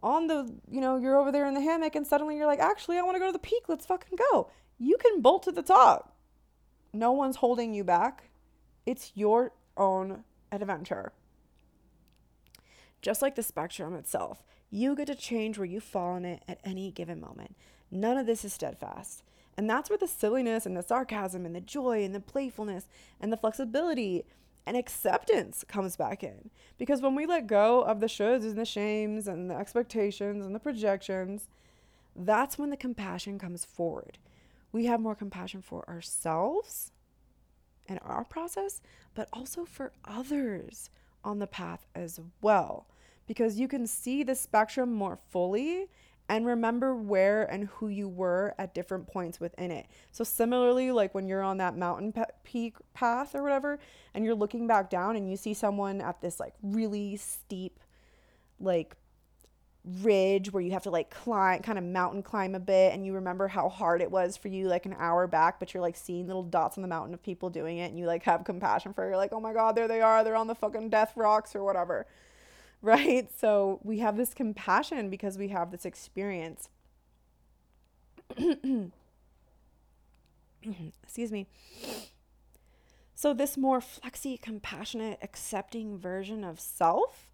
[0.03, 2.97] on the, you know, you're over there in the hammock and suddenly you're like, actually,
[2.97, 3.64] I want to go to the peak.
[3.68, 4.49] Let's fucking go.
[4.78, 6.16] You can bolt to the top.
[6.93, 8.30] No one's holding you back.
[8.86, 11.14] It's your own adventure.
[13.01, 16.59] Just like the spectrum itself, you get to change where you fall in it at
[16.64, 17.55] any given moment.
[17.89, 19.24] None of this is steadfast.
[19.58, 22.88] And that's where the silliness and the sarcasm and the joy and the playfulness
[23.20, 24.26] and the flexibility
[24.66, 26.49] and acceptance comes back in.
[26.78, 30.56] Because when we let go of the shoulds and the shames and the expectations and
[30.56, 31.49] the projections,
[32.16, 34.18] that's when the compassion comes forward.
[34.72, 36.91] We have more compassion for ourselves
[37.88, 38.82] and our process,
[39.16, 40.89] but also for others
[41.24, 42.88] on the path as well.
[43.28, 45.88] Because you can see the spectrum more fully
[46.30, 49.88] and remember where and who you were at different points within it.
[50.12, 53.80] So similarly, like when you're on that mountain pe- peak path or whatever,
[54.14, 57.80] and you're looking back down and you see someone at this like really steep,
[58.60, 58.96] like
[59.84, 63.14] ridge where you have to like climb kind of mountain climb a bit and you
[63.14, 66.28] remember how hard it was for you like an hour back but you're like seeing
[66.28, 69.04] little dots on the mountain of people doing it and you like have compassion for
[69.04, 69.08] it.
[69.08, 71.64] you're like oh my god there they are they're on the fucking death rocks or
[71.64, 72.06] whatever
[72.84, 73.30] right?
[73.38, 76.70] So we have this compassion because we have this experience.
[81.04, 81.48] Excuse me.
[83.14, 87.28] So, this more flexy, compassionate, accepting version of self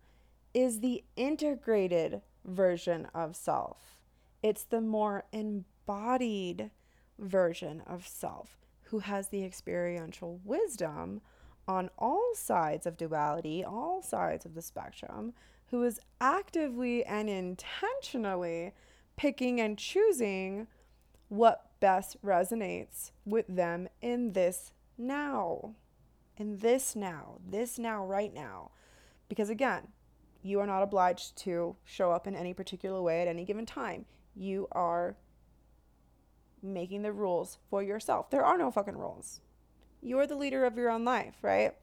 [0.54, 4.02] is the integrated version of self.
[4.44, 6.72] It's the more embodied
[7.18, 11.22] version of self who has the experiential wisdom
[11.68, 15.34] on all sides of duality, all sides of the spectrum,
[15.68, 18.74] who is actively and intentionally
[19.18, 20.68] picking and choosing
[21.30, 25.76] what best resonates with them in this now.
[26.38, 28.72] In this now, this now, right now.
[29.28, 29.90] Because again,
[30.42, 34.06] you are not obliged to show up in any particular way at any given time.
[34.36, 35.18] You are
[36.62, 38.30] making the rules for yourself.
[38.30, 39.42] There are no fucking rules.
[40.02, 41.74] You're the leader of your own life, right?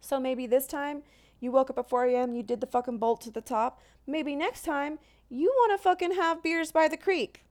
[0.00, 1.02] So maybe this time
[1.40, 3.80] you woke up at 4 a.m., you did the fucking bolt to the top.
[4.06, 7.44] Maybe next time you want to fucking have beers by the creek.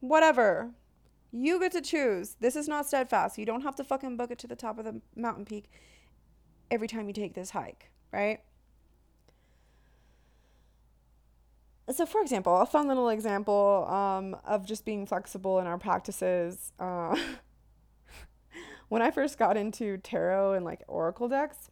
[0.00, 0.70] Whatever.
[1.32, 2.36] You get to choose.
[2.38, 3.38] This is not steadfast.
[3.38, 5.70] You don't have to fucking book it to the top of the mountain peak
[6.70, 8.40] every time you take this hike, right?
[11.92, 16.72] So, for example, a fun little example um, of just being flexible in our practices.
[16.78, 17.16] Uh,
[18.94, 21.68] when I first got into tarot and like oracle decks,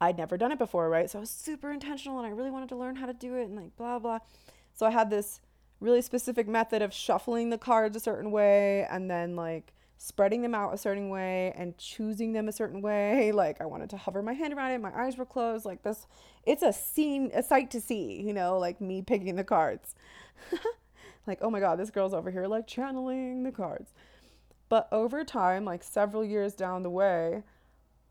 [0.00, 1.08] I'd never done it before, right?
[1.08, 3.44] So I was super intentional and I really wanted to learn how to do it
[3.44, 4.18] and like blah blah.
[4.74, 5.40] So I had this
[5.78, 10.52] really specific method of shuffling the cards a certain way and then like spreading them
[10.52, 13.30] out a certain way and choosing them a certain way.
[13.40, 16.08] Like I wanted to hover my hand around it, my eyes were closed, like this
[16.42, 19.94] it's a scene a sight to see, you know, like me picking the cards.
[21.28, 23.92] like, oh my god, this girl's over here like channeling the cards.
[24.70, 27.42] But over time, like several years down the way,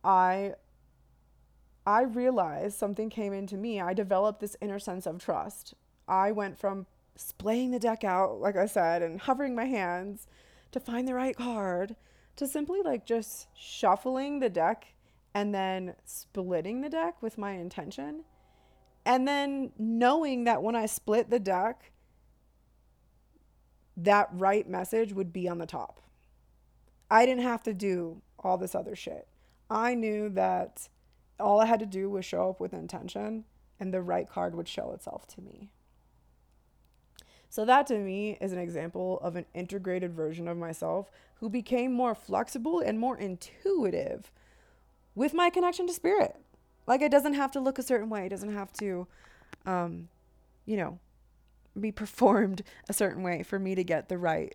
[0.03, 0.53] I
[1.87, 3.81] I realized something came into me.
[3.81, 5.73] I developed this inner sense of trust.
[6.07, 6.85] I went from
[7.15, 10.27] splaying the deck out, like I said, and hovering my hands
[10.71, 11.95] to find the right card
[12.35, 14.93] to simply like just shuffling the deck
[15.33, 18.25] and then splitting the deck with my intention.
[19.05, 21.93] And then knowing that when I split the deck,
[23.95, 26.01] that right message would be on the top.
[27.09, 29.27] I didn't have to do all this other shit.
[29.69, 30.89] I knew that
[31.39, 33.45] all I had to do was show up with intention
[33.79, 35.69] and the right card would show itself to me.
[37.49, 41.91] So, that to me is an example of an integrated version of myself who became
[41.91, 44.31] more flexible and more intuitive
[45.15, 46.35] with my connection to spirit.
[46.85, 49.07] Like, it doesn't have to look a certain way, it doesn't have to,
[49.65, 50.09] um,
[50.65, 50.99] you know,
[51.79, 54.53] be performed a certain way for me to get the right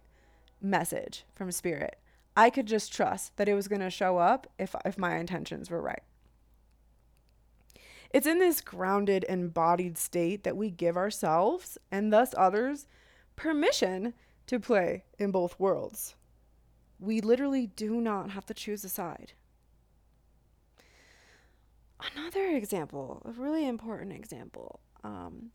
[0.62, 1.98] message from spirit.
[2.36, 5.70] I could just trust that it was going to show up if, if my intentions
[5.70, 6.02] were right.
[8.10, 12.86] It's in this grounded, embodied state that we give ourselves and thus others
[13.34, 14.14] permission
[14.46, 16.14] to play in both worlds.
[17.00, 19.32] We literally do not have to choose a side.
[22.14, 24.80] Another example, a really important example.
[25.02, 25.50] Um,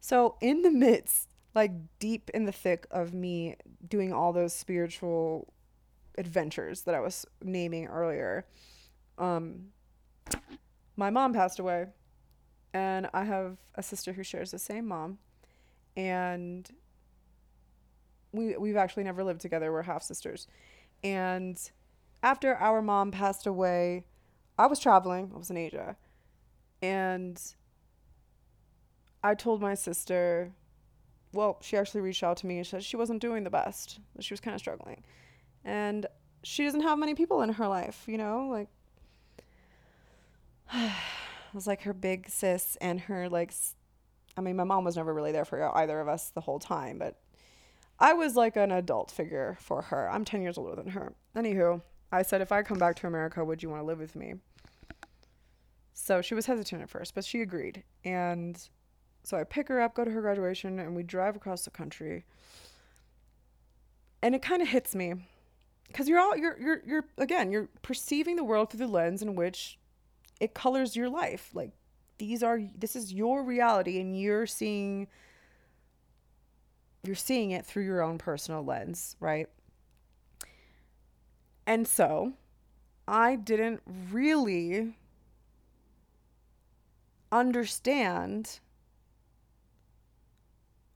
[0.00, 3.56] so, in the midst, like deep in the thick of me
[3.88, 5.52] doing all those spiritual
[6.18, 8.46] adventures that I was naming earlier.
[9.18, 9.66] Um,
[10.96, 11.86] my mom passed away,
[12.72, 15.18] and I have a sister who shares the same mom,
[15.96, 16.68] and
[18.32, 19.72] we we've actually never lived together.
[19.72, 20.46] We're half sisters,
[21.02, 21.58] and
[22.22, 24.04] after our mom passed away,
[24.58, 25.30] I was traveling.
[25.34, 25.96] I was in Asia,
[26.82, 27.40] and
[29.22, 30.52] I told my sister.
[31.32, 34.00] Well, she actually reached out to me and said she wasn't doing the best.
[34.18, 35.04] She was kind of struggling
[35.64, 36.06] and
[36.42, 38.68] she doesn't have many people in her life, you know, like
[40.74, 43.52] it was like her big sis and her like
[44.36, 46.98] I mean my mom was never really there for either of us the whole time,
[46.98, 47.20] but
[47.98, 50.10] I was like an adult figure for her.
[50.10, 51.12] I'm 10 years older than her.
[51.36, 54.16] Anywho, I said, if I come back to America, would you want to live with
[54.16, 54.34] me?
[55.92, 57.84] So she was hesitant at first, but she agreed.
[58.02, 58.58] And
[59.22, 62.24] so I pick her up, go to her graduation, and we drive across the country.
[64.22, 65.14] And it kind of hits me
[65.90, 69.34] because you're all you're you're you're again you're perceiving the world through the lens in
[69.34, 69.78] which
[70.40, 71.50] it colors your life.
[71.52, 71.72] Like
[72.18, 75.08] these are this is your reality, and you're seeing
[77.02, 79.48] you're seeing it through your own personal lens, right?
[81.66, 82.34] And so
[83.08, 83.80] I didn't
[84.10, 84.94] really
[87.32, 88.60] understand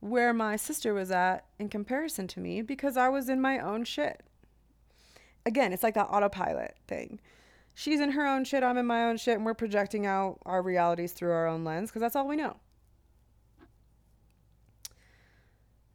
[0.01, 3.85] where my sister was at in comparison to me because I was in my own
[3.85, 4.23] shit.
[5.47, 7.21] Again, it's like that autopilot thing.
[7.75, 10.63] She's in her own shit, I'm in my own shit, and we're projecting out our
[10.63, 12.57] realities through our own lens because that's all we know.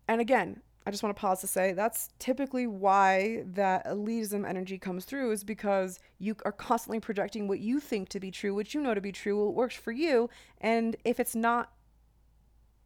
[0.08, 4.78] And again, I just want to pause to say that's typically why that elitism energy
[4.78, 8.74] comes through is because you are constantly projecting what you think to be true, what
[8.74, 10.30] you know to be true, what works for you.
[10.60, 11.72] And if it's not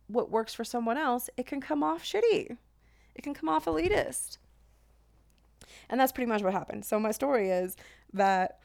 [0.08, 2.58] what works for someone else, it can come off shitty.
[3.16, 4.38] It can come off elitist.
[5.90, 6.86] And that's pretty much what happened.
[6.86, 7.76] So my story is
[8.14, 8.60] that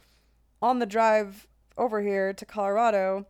[0.60, 1.46] on the drive
[1.76, 3.26] over here to Colorado,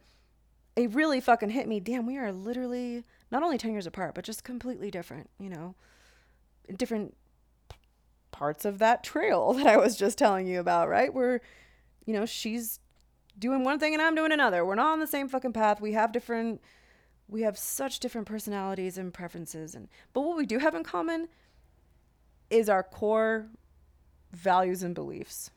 [0.77, 1.81] it really fucking hit me.
[1.81, 5.75] Damn, we are literally not only 10 years apart, but just completely different, you know,
[6.77, 7.17] different
[8.31, 11.13] parts of that trail that I was just telling you about, right?
[11.13, 11.41] Where,
[12.07, 12.81] you know, she's
[13.39, 14.65] doing one thing and I'm doing another.
[14.65, 15.81] We're not on the same fucking path.
[15.81, 16.61] We have different
[17.31, 21.29] we have such different personalities and preferences and but what we do have in common
[22.49, 23.49] is our core
[24.33, 25.51] values and beliefs.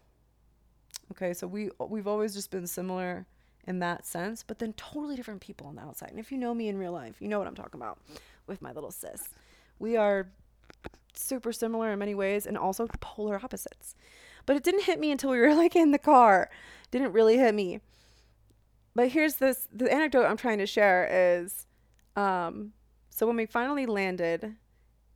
[1.12, 3.26] Okay, so we we've always just been similar
[3.68, 6.10] in that sense, but then totally different people on the outside.
[6.10, 8.00] And if you know me in real life, you know what I'm talking about
[8.48, 9.30] with my little sis.
[9.78, 10.30] We are
[11.14, 13.96] super similar in many ways and also polar opposites.
[14.46, 16.50] But it didn't hit me until we were like in the car.
[16.90, 17.82] Didn't really hit me.
[18.96, 21.66] But here's this the anecdote I'm trying to share is
[22.16, 22.74] um
[23.10, 24.56] so when we finally landed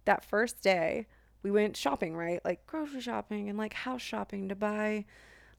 [0.06, 1.08] that first day,
[1.46, 2.44] we went shopping, right?
[2.44, 5.06] Like grocery shopping and like house shopping to buy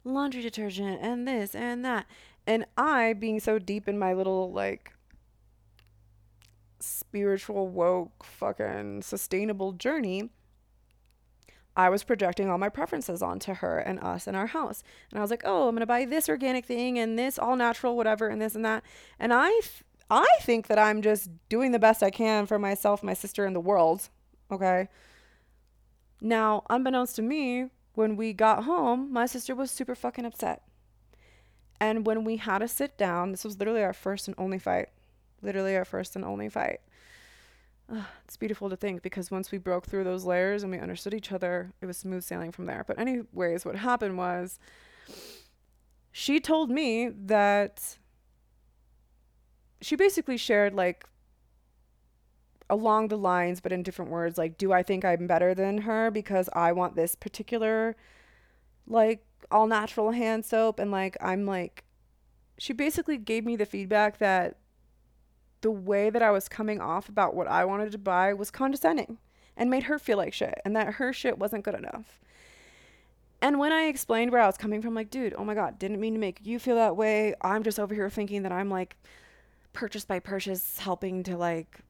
[0.02, 2.06] laundry detergent and this and that.
[2.44, 4.94] And I, being so deep in my little like
[6.80, 10.30] spiritual, woke, fucking sustainable journey,
[11.76, 14.82] I was projecting all my preferences onto her and us and our house.
[15.12, 17.54] And I was like, oh, I'm going to buy this organic thing and this all
[17.54, 18.82] natural, whatever, and this and that.
[19.20, 23.04] And I, th- I think that I'm just doing the best I can for myself,
[23.04, 24.08] my sister, and the world.
[24.50, 24.88] Okay.
[26.20, 30.62] Now, unbeknownst to me, when we got home, my sister was super fucking upset.
[31.80, 34.88] And when we had to sit down, this was literally our first and only fight.
[35.42, 36.80] Literally our first and only fight.
[38.24, 41.30] It's beautiful to think because once we broke through those layers and we understood each
[41.32, 42.84] other, it was smooth sailing from there.
[42.86, 44.58] But, anyways, what happened was
[46.10, 47.96] she told me that
[49.82, 51.06] she basically shared like
[52.68, 56.10] along the lines, but in different words, like, do I think I'm better than her
[56.10, 57.96] because I want this particular
[58.86, 60.78] like all natural hand soap?
[60.78, 61.84] And like, I'm like,
[62.58, 64.56] she basically gave me the feedback that
[65.60, 69.18] the way that I was coming off about what I wanted to buy was condescending
[69.56, 72.20] and made her feel like shit and that her shit wasn't good enough.
[73.42, 76.00] And when I explained where I was coming from, like, dude, oh my God, didn't
[76.00, 77.34] mean to make you feel that way.
[77.42, 78.96] I'm just over here thinking that I'm like
[79.72, 81.80] purchase by purchase helping to like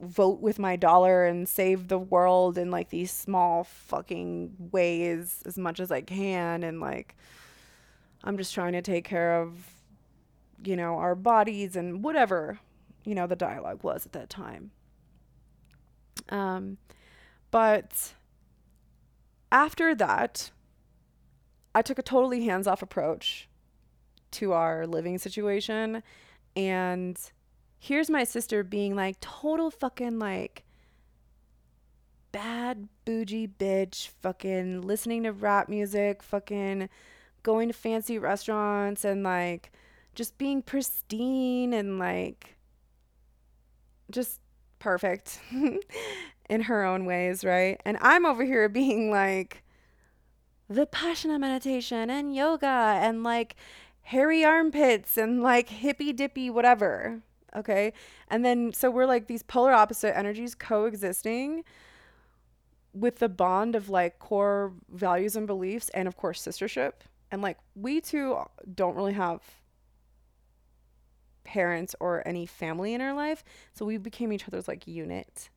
[0.00, 5.56] vote with my dollar and save the world in like these small fucking ways as
[5.56, 6.62] much as I can.
[6.62, 7.16] And like
[8.24, 9.70] I'm just trying to take care of
[10.64, 12.58] you know our bodies and whatever
[13.04, 14.70] you know the dialogue was at that time.
[16.28, 16.78] Um
[17.50, 18.14] but
[19.52, 20.50] after that
[21.74, 23.48] I took a totally hands-off approach
[24.32, 26.02] to our living situation.
[26.56, 27.18] And
[27.78, 30.64] here's my sister being like total fucking like
[32.32, 36.88] bad bougie bitch, fucking listening to rap music, fucking
[37.42, 39.72] going to fancy restaurants and like
[40.14, 42.56] just being pristine and like
[44.10, 44.40] just
[44.78, 45.40] perfect
[46.50, 47.80] in her own ways, right?
[47.84, 49.62] And I'm over here being like
[50.68, 53.56] the passion meditation and yoga and like
[54.02, 57.22] hairy armpits and like hippy dippy whatever.
[57.54, 57.92] Okay.
[58.28, 61.64] And then, so we're like these polar opposite energies coexisting
[62.92, 66.92] with the bond of like core values and beliefs and, of course, sistership.
[67.30, 68.38] And like, we two
[68.74, 69.42] don't really have
[71.44, 73.44] parents or any family in our life.
[73.72, 75.50] So we became each other's like unit.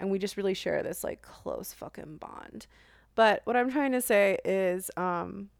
[0.00, 2.66] and we just really share this like close fucking bond.
[3.14, 5.50] But what I'm trying to say is um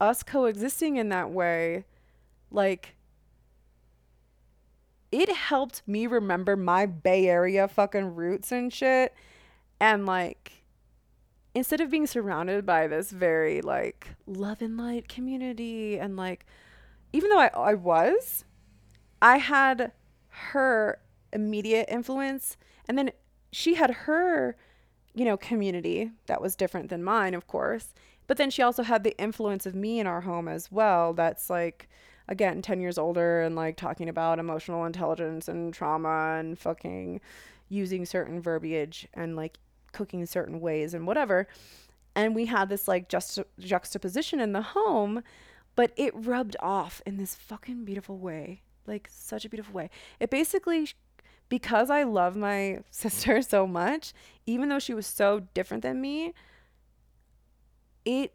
[0.00, 1.84] us coexisting in that way
[2.50, 2.95] like
[5.22, 9.14] it helped me remember my Bay Area fucking roots and shit.
[9.80, 10.64] And like
[11.54, 16.44] instead of being surrounded by this very like love and light community and like
[17.12, 18.44] even though I, I was
[19.22, 19.92] i had
[20.28, 20.98] her
[21.32, 22.56] immediate influence.
[22.88, 23.10] And then
[23.52, 24.56] she had her
[25.14, 27.94] you know community that was different than mine of course.
[28.26, 31.48] But then she also had the influence of me in our home as well that's
[31.48, 31.88] like
[32.28, 37.20] again 10 years older and like talking about emotional intelligence and trauma and fucking
[37.68, 39.58] using certain verbiage and like
[39.92, 41.46] cooking certain ways and whatever.
[42.14, 45.22] And we had this like just juxtaposition in the home,
[45.74, 48.62] but it rubbed off in this fucking beautiful way.
[48.86, 49.90] Like such a beautiful way.
[50.20, 50.88] It basically
[51.48, 54.12] because I love my sister so much,
[54.46, 56.34] even though she was so different than me,
[58.04, 58.32] it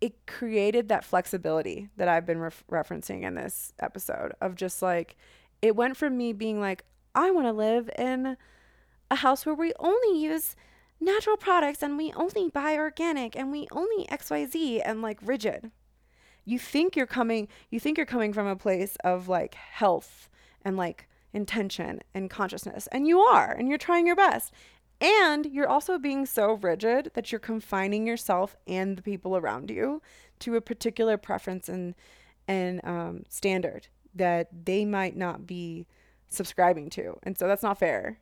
[0.00, 5.16] it created that flexibility that I've been ref- referencing in this episode of just like
[5.62, 8.36] it went from me being like I want to live in
[9.10, 10.54] a house where we only use
[11.00, 15.70] natural products and we only buy organic and we only XYZ and like rigid.
[16.44, 20.28] You think you're coming you think you're coming from a place of like health
[20.64, 24.52] and like intention and consciousness and you are and you're trying your best.
[25.00, 30.00] And you're also being so rigid that you're confining yourself and the people around you
[30.40, 31.94] to a particular preference and
[32.48, 35.86] and um, standard that they might not be
[36.28, 37.18] subscribing to.
[37.24, 38.18] And so that's not fair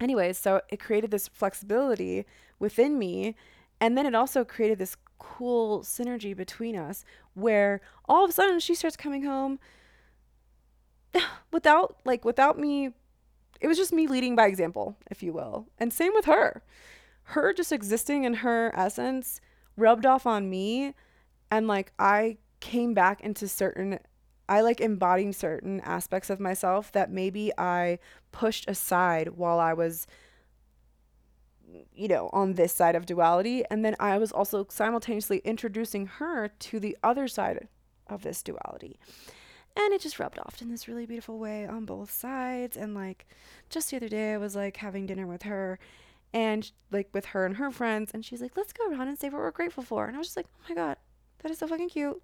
[0.00, 2.24] anyways, so it created this flexibility
[2.58, 3.34] within me.
[3.80, 7.04] And then it also created this cool synergy between us
[7.34, 9.58] where all of a sudden she starts coming home
[11.52, 12.90] without, like, without me.
[13.60, 15.66] It was just me leading by example, if you will.
[15.78, 16.62] And same with her.
[17.24, 19.40] Her just existing in her essence
[19.76, 20.94] rubbed off on me.
[21.50, 23.98] And, like, I came back into certain
[24.50, 27.98] I like embodying certain aspects of myself that maybe I
[28.32, 30.06] pushed aside while I was
[31.94, 33.64] you know, on this side of duality.
[33.70, 37.68] And then I was also simultaneously introducing her to the other side
[38.06, 38.98] of this duality.
[39.78, 42.76] And it just rubbed off in this really beautiful way on both sides.
[42.76, 43.26] And like
[43.70, 45.78] just the other day, I was like having dinner with her
[46.32, 48.10] and like with her and her friends.
[48.12, 50.06] And she's like, let's go around and say what we're grateful for.
[50.06, 50.96] And I was just like, oh my God,
[51.42, 52.20] that is so fucking cute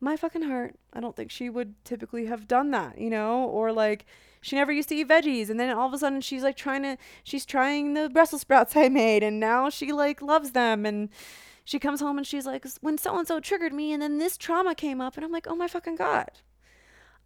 [0.00, 0.76] my fucking heart.
[0.92, 3.44] I don't think she would typically have done that, you know?
[3.44, 4.06] Or like
[4.40, 6.82] she never used to eat veggies and then all of a sudden she's like trying
[6.82, 11.08] to she's trying the Brussels sprouts I made and now she like loves them and
[11.68, 14.38] she comes home and she's like when so and so triggered me and then this
[14.38, 16.30] trauma came up and I'm like, "Oh my fucking god."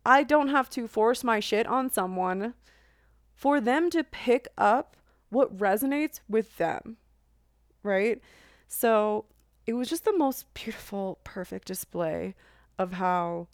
[0.04, 2.54] I don't have to force my shit on someone
[3.36, 4.96] for them to pick up
[5.28, 6.96] what resonates with them.
[7.84, 8.20] Right?
[8.66, 9.26] So,
[9.64, 12.34] it was just the most beautiful, perfect display
[12.80, 13.46] of how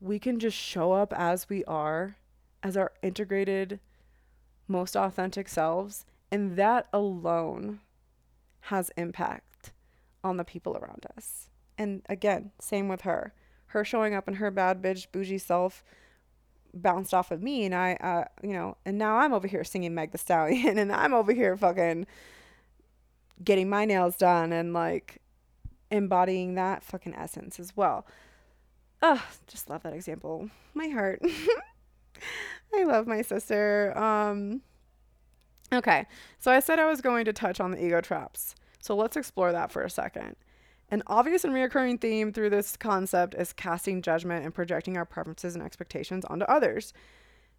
[0.00, 2.14] we can just show up as we are,
[2.62, 3.80] as our integrated,
[4.68, 7.80] most authentic selves, and that alone
[8.62, 9.72] has impact
[10.22, 11.48] on the people around us.
[11.78, 13.32] And again, same with her.
[13.66, 15.82] Her showing up in her bad bitch bougie self
[16.72, 19.94] bounced off of me and I uh you know, and now I'm over here singing
[19.94, 22.06] Meg the Stallion and I'm over here fucking
[23.42, 25.20] getting my nails done and like
[25.90, 28.06] embodying that fucking essence as well.
[29.02, 30.50] Oh, just love that example.
[30.74, 31.22] My heart.
[32.74, 33.96] I love my sister.
[33.98, 34.62] Um
[35.72, 36.06] Okay.
[36.38, 38.54] So I said I was going to touch on the ego traps.
[38.80, 40.36] So let's explore that for a second.
[40.90, 45.54] An obvious and reoccurring theme through this concept is casting judgment and projecting our preferences
[45.54, 46.92] and expectations onto others.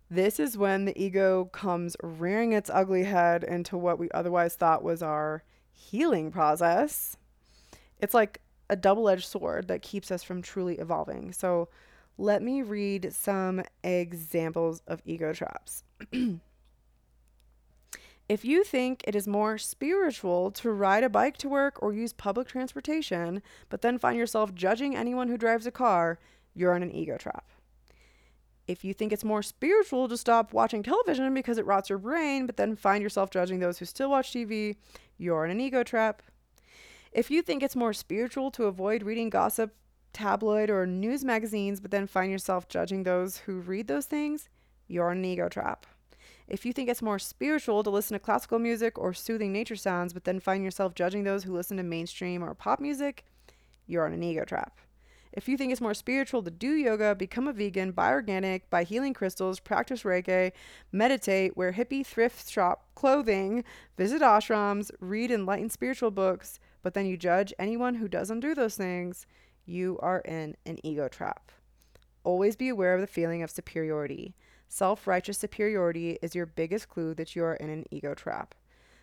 [0.10, 4.84] This is when the ego comes rearing its ugly head into what we otherwise thought
[4.84, 7.16] was our healing process
[8.02, 11.32] it's like a double edged sword that keeps us from truly evolving.
[11.32, 11.70] So
[12.18, 15.84] let me read some examples of ego traps.
[18.32, 22.14] if you think it is more spiritual to ride a bike to work or use
[22.14, 26.18] public transportation, but then find yourself judging anyone who drives a car,
[26.54, 27.50] you're in an ego trap.
[28.70, 32.46] If you think it's more spiritual to stop watching television because it rots your brain,
[32.46, 34.78] but then find yourself judging those who still watch TV,
[35.18, 36.22] you're in an ego trap.
[37.12, 39.76] If you think it's more spiritual to avoid reading gossip,
[40.14, 44.48] tabloid, or news magazines, but then find yourself judging those who read those things,
[44.88, 45.86] you're in an ego trap.
[46.48, 50.14] If you think it's more spiritual to listen to classical music or soothing nature sounds,
[50.14, 53.24] but then find yourself judging those who listen to mainstream or pop music,
[53.88, 54.80] you're on an ego trap.
[55.34, 58.84] If you think it's more spiritual to do yoga, become a vegan, buy organic, buy
[58.84, 60.52] healing crystals, practice Reiki,
[60.92, 63.64] meditate, wear hippie thrift shop clothing,
[63.98, 68.76] visit ashrams, read enlightened spiritual books, but then you judge anyone who doesn't do those
[68.76, 69.26] things,
[69.66, 71.52] you are in an ego trap.
[72.26, 74.36] Always be aware of the feeling of superiority.
[74.74, 78.56] Self righteous superiority is your biggest clue that you are in an ego trap.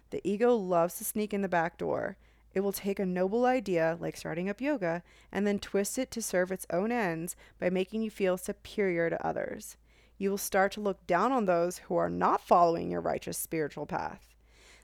[0.08, 2.16] The ego loves to sneak in the back door.
[2.54, 6.22] It will take a noble idea, like starting up yoga, and then twist it to
[6.22, 9.76] serve its own ends by making you feel superior to others.
[10.16, 13.84] You will start to look down on those who are not following your righteous spiritual
[13.84, 14.34] path.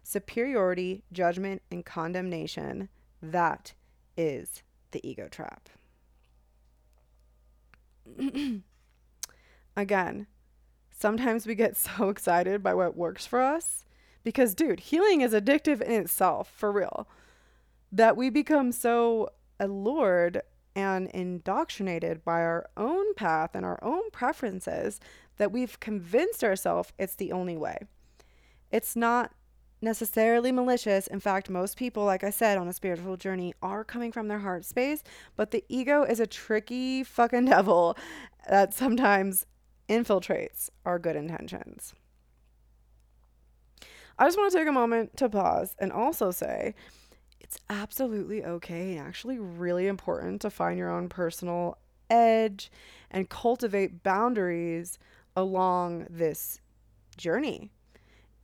[0.03, 2.91] Superiority, judgment, and condemnation
[3.23, 3.73] that
[4.19, 5.71] is the ego trap.
[9.79, 10.27] Again,
[10.99, 13.85] sometimes we get so excited by what works for us
[14.23, 17.07] because, dude, healing is addictive in itself, for real,
[17.93, 19.29] that we become so
[19.61, 20.43] allured
[20.75, 24.99] and indoctrinated by our own path and our own preferences
[25.37, 27.79] that we've convinced ourselves it's the only way.
[28.71, 29.33] It's not
[29.81, 31.07] necessarily malicious.
[31.07, 34.39] In fact, most people, like I said, on a spiritual journey are coming from their
[34.41, 35.03] heart space,
[35.37, 37.97] but the ego is a tricky fucking devil
[38.49, 39.47] that sometimes
[39.89, 41.95] infiltrates our good intentions.
[44.19, 46.75] I just want to take a moment to pause and also say
[47.41, 51.79] it's absolutely okay and actually really important to find your own personal
[52.09, 52.71] edge
[53.11, 54.99] and cultivate boundaries
[55.37, 56.61] along this
[57.17, 57.71] journey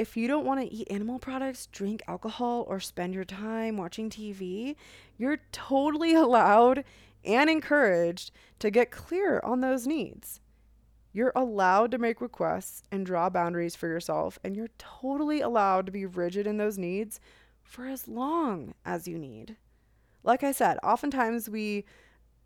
[0.01, 4.09] if you don't want to eat animal products, drink alcohol, or spend your time watching
[4.09, 4.75] TV,
[5.19, 6.85] you're totally allowed
[7.23, 8.31] and encouraged
[8.61, 10.41] to get clear on those needs.
[11.12, 15.93] You're allowed to make requests and draw boundaries for yourself, and you're totally allowed to
[15.93, 17.20] be rigid in those needs
[17.62, 19.57] for as long as you need.
[20.23, 21.85] Like I said, oftentimes we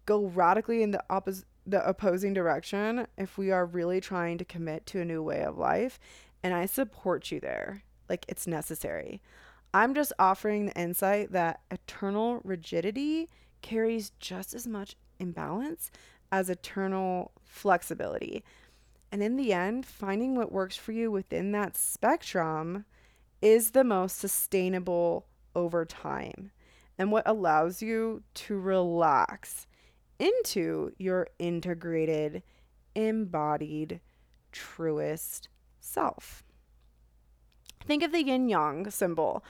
[0.06, 4.84] go radically in the opposite the opposing direction if we are really trying to commit
[4.86, 5.98] to a new way of life
[6.42, 7.82] and I support you there.
[8.08, 9.22] Like it's necessary.
[9.72, 13.30] I'm just offering the insight that eternal rigidity
[13.62, 15.90] carries just as much imbalance
[16.30, 18.44] as eternal flexibility.
[19.10, 22.84] And in the end, finding what works for you within that spectrum
[23.40, 26.50] is the most sustainable over time
[26.98, 29.66] and what allows you to relax
[30.18, 32.42] into your integrated,
[32.94, 34.00] embodied,
[34.50, 35.48] truest
[35.80, 36.42] self.
[37.86, 39.44] Think of the yin yang symbol.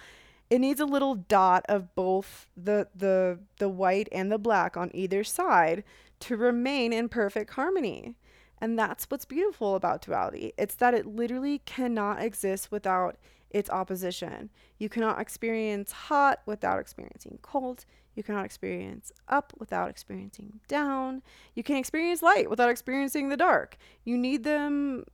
[0.50, 4.90] It needs a little dot of both the, the, the white and the black on
[4.92, 5.84] either side
[6.24, 8.14] to remain in perfect harmony.
[8.58, 10.52] And that's what's beautiful about duality.
[10.56, 13.16] It's that it literally cannot exist without
[13.50, 14.50] its opposition.
[14.78, 17.84] You cannot experience hot without experiencing cold.
[18.14, 21.22] You cannot experience up without experiencing down.
[21.54, 23.76] You can experience light without experiencing the dark.
[24.04, 25.04] You need them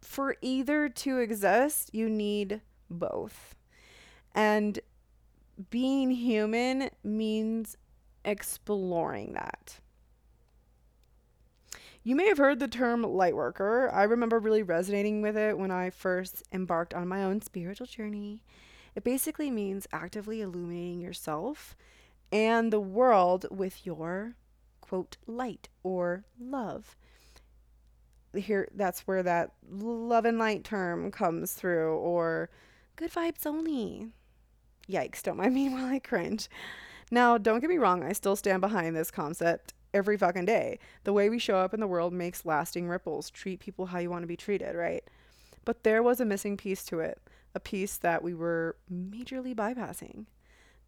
[0.00, 3.54] for either to exist, you need both.
[4.34, 4.78] And
[5.70, 7.76] being human means
[8.24, 9.80] exploring that.
[12.06, 13.90] You may have heard the term light worker.
[13.90, 18.42] I remember really resonating with it when I first embarked on my own spiritual journey.
[18.94, 21.74] It basically means actively illuminating yourself
[22.30, 24.34] and the world with your
[24.82, 26.94] quote light or love
[28.38, 32.50] here that's where that love and light term comes through or
[32.96, 34.08] good vibes only.
[34.88, 36.48] Yikes, don't mind me while I cringe.
[37.10, 40.78] Now, don't get me wrong, I still stand behind this concept every fucking day.
[41.04, 43.30] The way we show up in the world makes lasting ripples.
[43.30, 45.04] Treat people how you want to be treated, right?
[45.64, 47.18] But there was a missing piece to it,
[47.54, 50.26] a piece that we were majorly bypassing.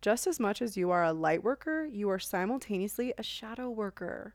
[0.03, 4.35] Just as much as you are a light worker, you are simultaneously a shadow worker.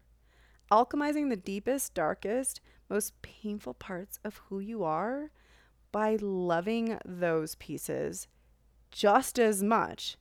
[0.71, 5.31] Alchemizing the deepest, darkest, most painful parts of who you are
[5.91, 8.27] by loving those pieces
[8.91, 10.17] just as much,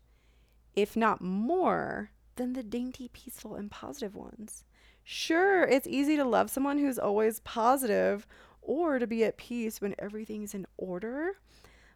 [0.75, 4.65] if not more, than the dainty, peaceful, and positive ones.
[5.02, 8.27] Sure, it's easy to love someone who's always positive
[8.62, 11.39] or to be at peace when everything's in order.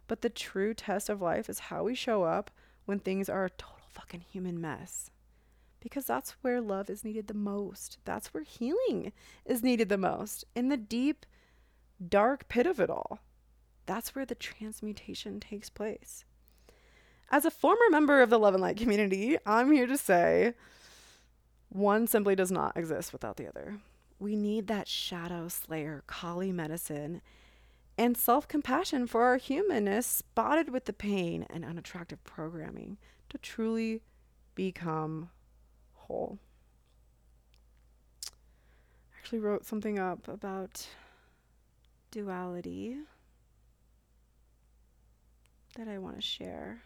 [0.07, 2.51] But the true test of life is how we show up
[2.85, 5.09] when things are a total fucking human mess
[5.85, 7.99] because that's where love is needed the most.
[8.05, 9.13] That's where healing
[9.45, 10.43] is needed the most.
[10.55, 11.27] In the deep,
[12.09, 13.19] dark pit of it all.
[13.85, 16.25] That's where the transmutation takes place.
[17.35, 20.53] As a former member of the Love and Light community, I'm here to say
[21.67, 23.79] one simply does not exist without the other.
[24.19, 27.21] We need that shadow slayer, Kali medicine,
[27.97, 34.01] and self compassion for our humanness spotted with the pain and unattractive programming to truly
[34.55, 35.29] become
[35.93, 36.39] whole.
[39.13, 40.87] I actually wrote something up about
[42.11, 42.99] duality
[45.75, 46.83] that I want to share.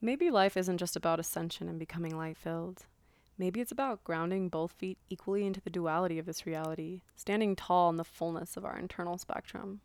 [0.00, 2.84] Maybe life isn't just about ascension and becoming light filled.
[3.38, 7.90] Maybe it's about grounding both feet equally into the duality of this reality, standing tall
[7.90, 9.80] in the fullness of our internal spectrum.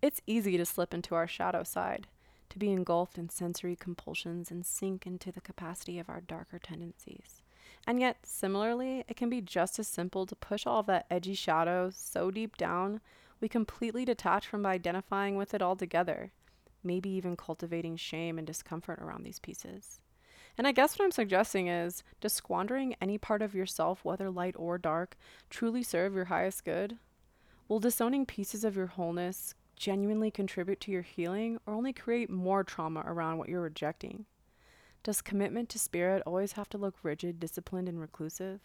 [0.00, 2.08] It's easy to slip into our shadow side,
[2.50, 7.42] to be engulfed in sensory compulsions and sink into the capacity of our darker tendencies.
[7.86, 11.34] And yet, similarly, it can be just as simple to push all of that edgy
[11.34, 13.00] shadow so deep down
[13.40, 16.30] we completely detach from identifying with it altogether,
[16.84, 20.00] maybe even cultivating shame and discomfort around these pieces.
[20.58, 24.54] And I guess what I'm suggesting is does squandering any part of yourself, whether light
[24.58, 25.16] or dark,
[25.48, 26.98] truly serve your highest good?
[27.68, 32.62] Will disowning pieces of your wholeness genuinely contribute to your healing or only create more
[32.62, 34.26] trauma around what you're rejecting?
[35.02, 38.60] Does commitment to spirit always have to look rigid, disciplined, and reclusive?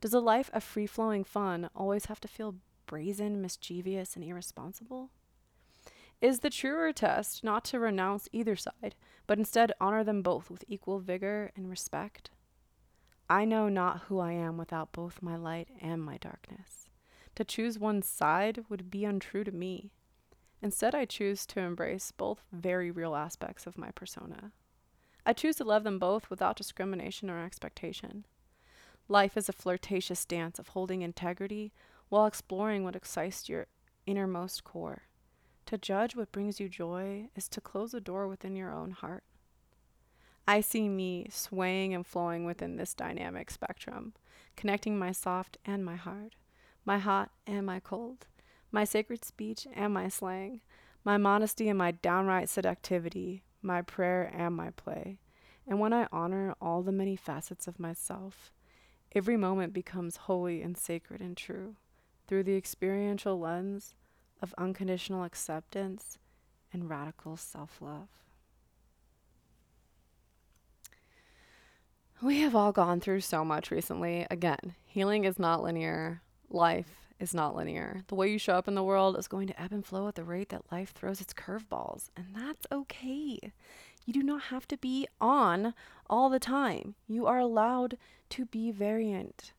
[0.00, 2.56] Does a life of free flowing fun always have to feel
[2.86, 5.10] brazen, mischievous, and irresponsible?
[6.20, 8.94] Is the truer test not to renounce either side,
[9.26, 12.30] but instead honor them both with equal vigor and respect?
[13.28, 16.88] I know not who I am without both my light and my darkness.
[17.34, 19.90] To choose one side would be untrue to me.
[20.62, 24.52] Instead, I choose to embrace both very real aspects of my persona.
[25.26, 28.24] I choose to love them both without discrimination or expectation.
[29.08, 31.72] Life is a flirtatious dance of holding integrity
[32.08, 33.66] while exploring what excites your
[34.06, 35.02] innermost core.
[35.66, 39.24] To judge what brings you joy is to close a door within your own heart.
[40.46, 44.12] I see me swaying and flowing within this dynamic spectrum,
[44.54, 46.36] connecting my soft and my hard,
[46.84, 48.26] my hot and my cold,
[48.70, 50.60] my sacred speech and my slang,
[51.02, 55.18] my modesty and my downright seductivity, my prayer and my play.
[55.66, 58.52] And when I honor all the many facets of myself,
[59.16, 61.74] every moment becomes holy and sacred and true
[62.28, 63.96] through the experiential lens
[64.42, 66.18] of unconditional acceptance
[66.72, 68.08] and radical self love.
[72.22, 74.26] We have all gone through so much recently.
[74.30, 76.22] Again, healing is not linear.
[76.48, 78.02] Life is not linear.
[78.08, 80.14] The way you show up in the world is going to ebb and flow at
[80.14, 83.52] the rate that life throws its curveballs, and that's okay.
[84.06, 85.74] You do not have to be on
[86.08, 86.94] all the time.
[87.06, 87.98] You are allowed
[88.30, 89.52] to be variant.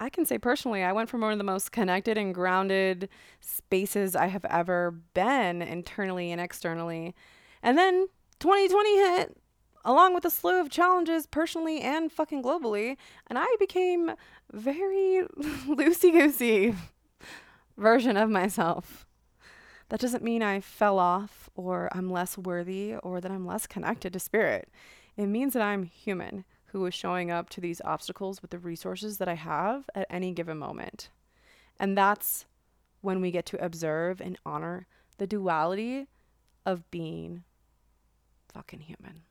[0.00, 3.08] I can say personally, I went from one of the most connected and grounded
[3.40, 7.14] spaces I have ever been internally and externally.
[7.62, 8.06] And then
[8.38, 9.36] 2020 hit,
[9.84, 12.96] along with a slew of challenges personally and fucking globally,
[13.26, 14.12] and I became
[14.52, 15.26] very
[15.66, 16.74] loosey goosey
[17.76, 19.06] version of myself.
[19.88, 24.12] That doesn't mean I fell off or I'm less worthy or that I'm less connected
[24.12, 24.68] to spirit.
[25.16, 29.18] It means that I'm human who is showing up to these obstacles with the resources
[29.18, 31.08] that I have at any given moment.
[31.80, 32.46] And that's
[33.00, 34.86] when we get to observe and honor
[35.18, 36.06] the duality
[36.66, 37.44] of being
[38.52, 39.22] fucking human.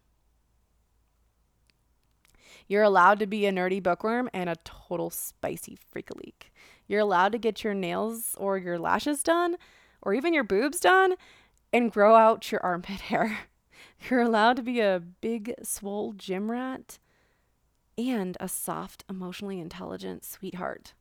[2.67, 6.51] You're allowed to be a nerdy bookworm and a total spicy freak leak.
[6.87, 9.57] You're allowed to get your nails or your lashes done
[10.01, 11.15] or even your boobs done
[11.71, 13.39] and grow out your armpit hair.
[14.09, 16.99] You're allowed to be a big, swole gym rat
[17.97, 20.93] and a soft, emotionally intelligent sweetheart.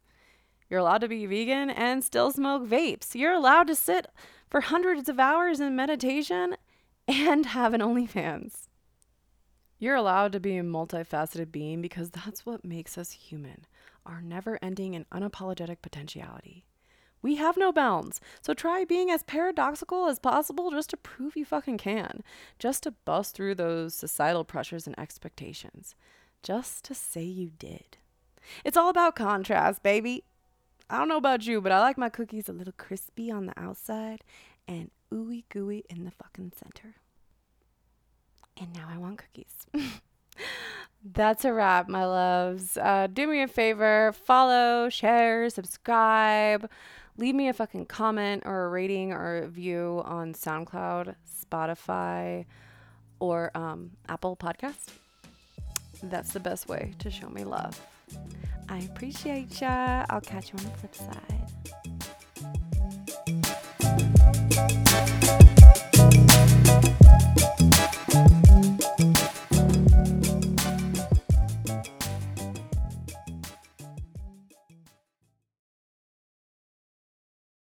[0.68, 3.14] You're allowed to be vegan and still smoke vapes.
[3.14, 4.08] You're allowed to sit
[4.48, 6.56] for hundreds of hours in meditation
[7.06, 8.68] and have an OnlyFans.
[9.78, 13.66] You're allowed to be a multifaceted being because that's what makes us human
[14.06, 16.64] our never ending and unapologetic potentiality.
[17.22, 21.44] We have no bounds, so try being as paradoxical as possible just to prove you
[21.44, 22.22] fucking can,
[22.58, 25.96] just to bust through those societal pressures and expectations,
[26.46, 27.96] just to say you did.
[28.64, 30.24] It's all about contrast, baby.
[30.88, 33.58] I don't know about you, but I like my cookies a little crispy on the
[33.58, 34.22] outside
[34.68, 36.96] and ooey gooey in the fucking center
[38.56, 39.66] and now I want cookies.
[41.04, 42.76] That's a wrap, my loves.
[42.76, 46.68] Uh, do me a favor follow, share, subscribe.
[47.16, 51.14] Leave me a fucking comment or a rating or a review on SoundCloud,
[51.44, 52.44] Spotify,
[53.20, 54.90] or um, Apple Podcast.
[56.02, 57.80] That's the best way to show me love.
[58.68, 60.04] I appreciate ya.
[60.10, 61.12] I'll catch you on the flip side.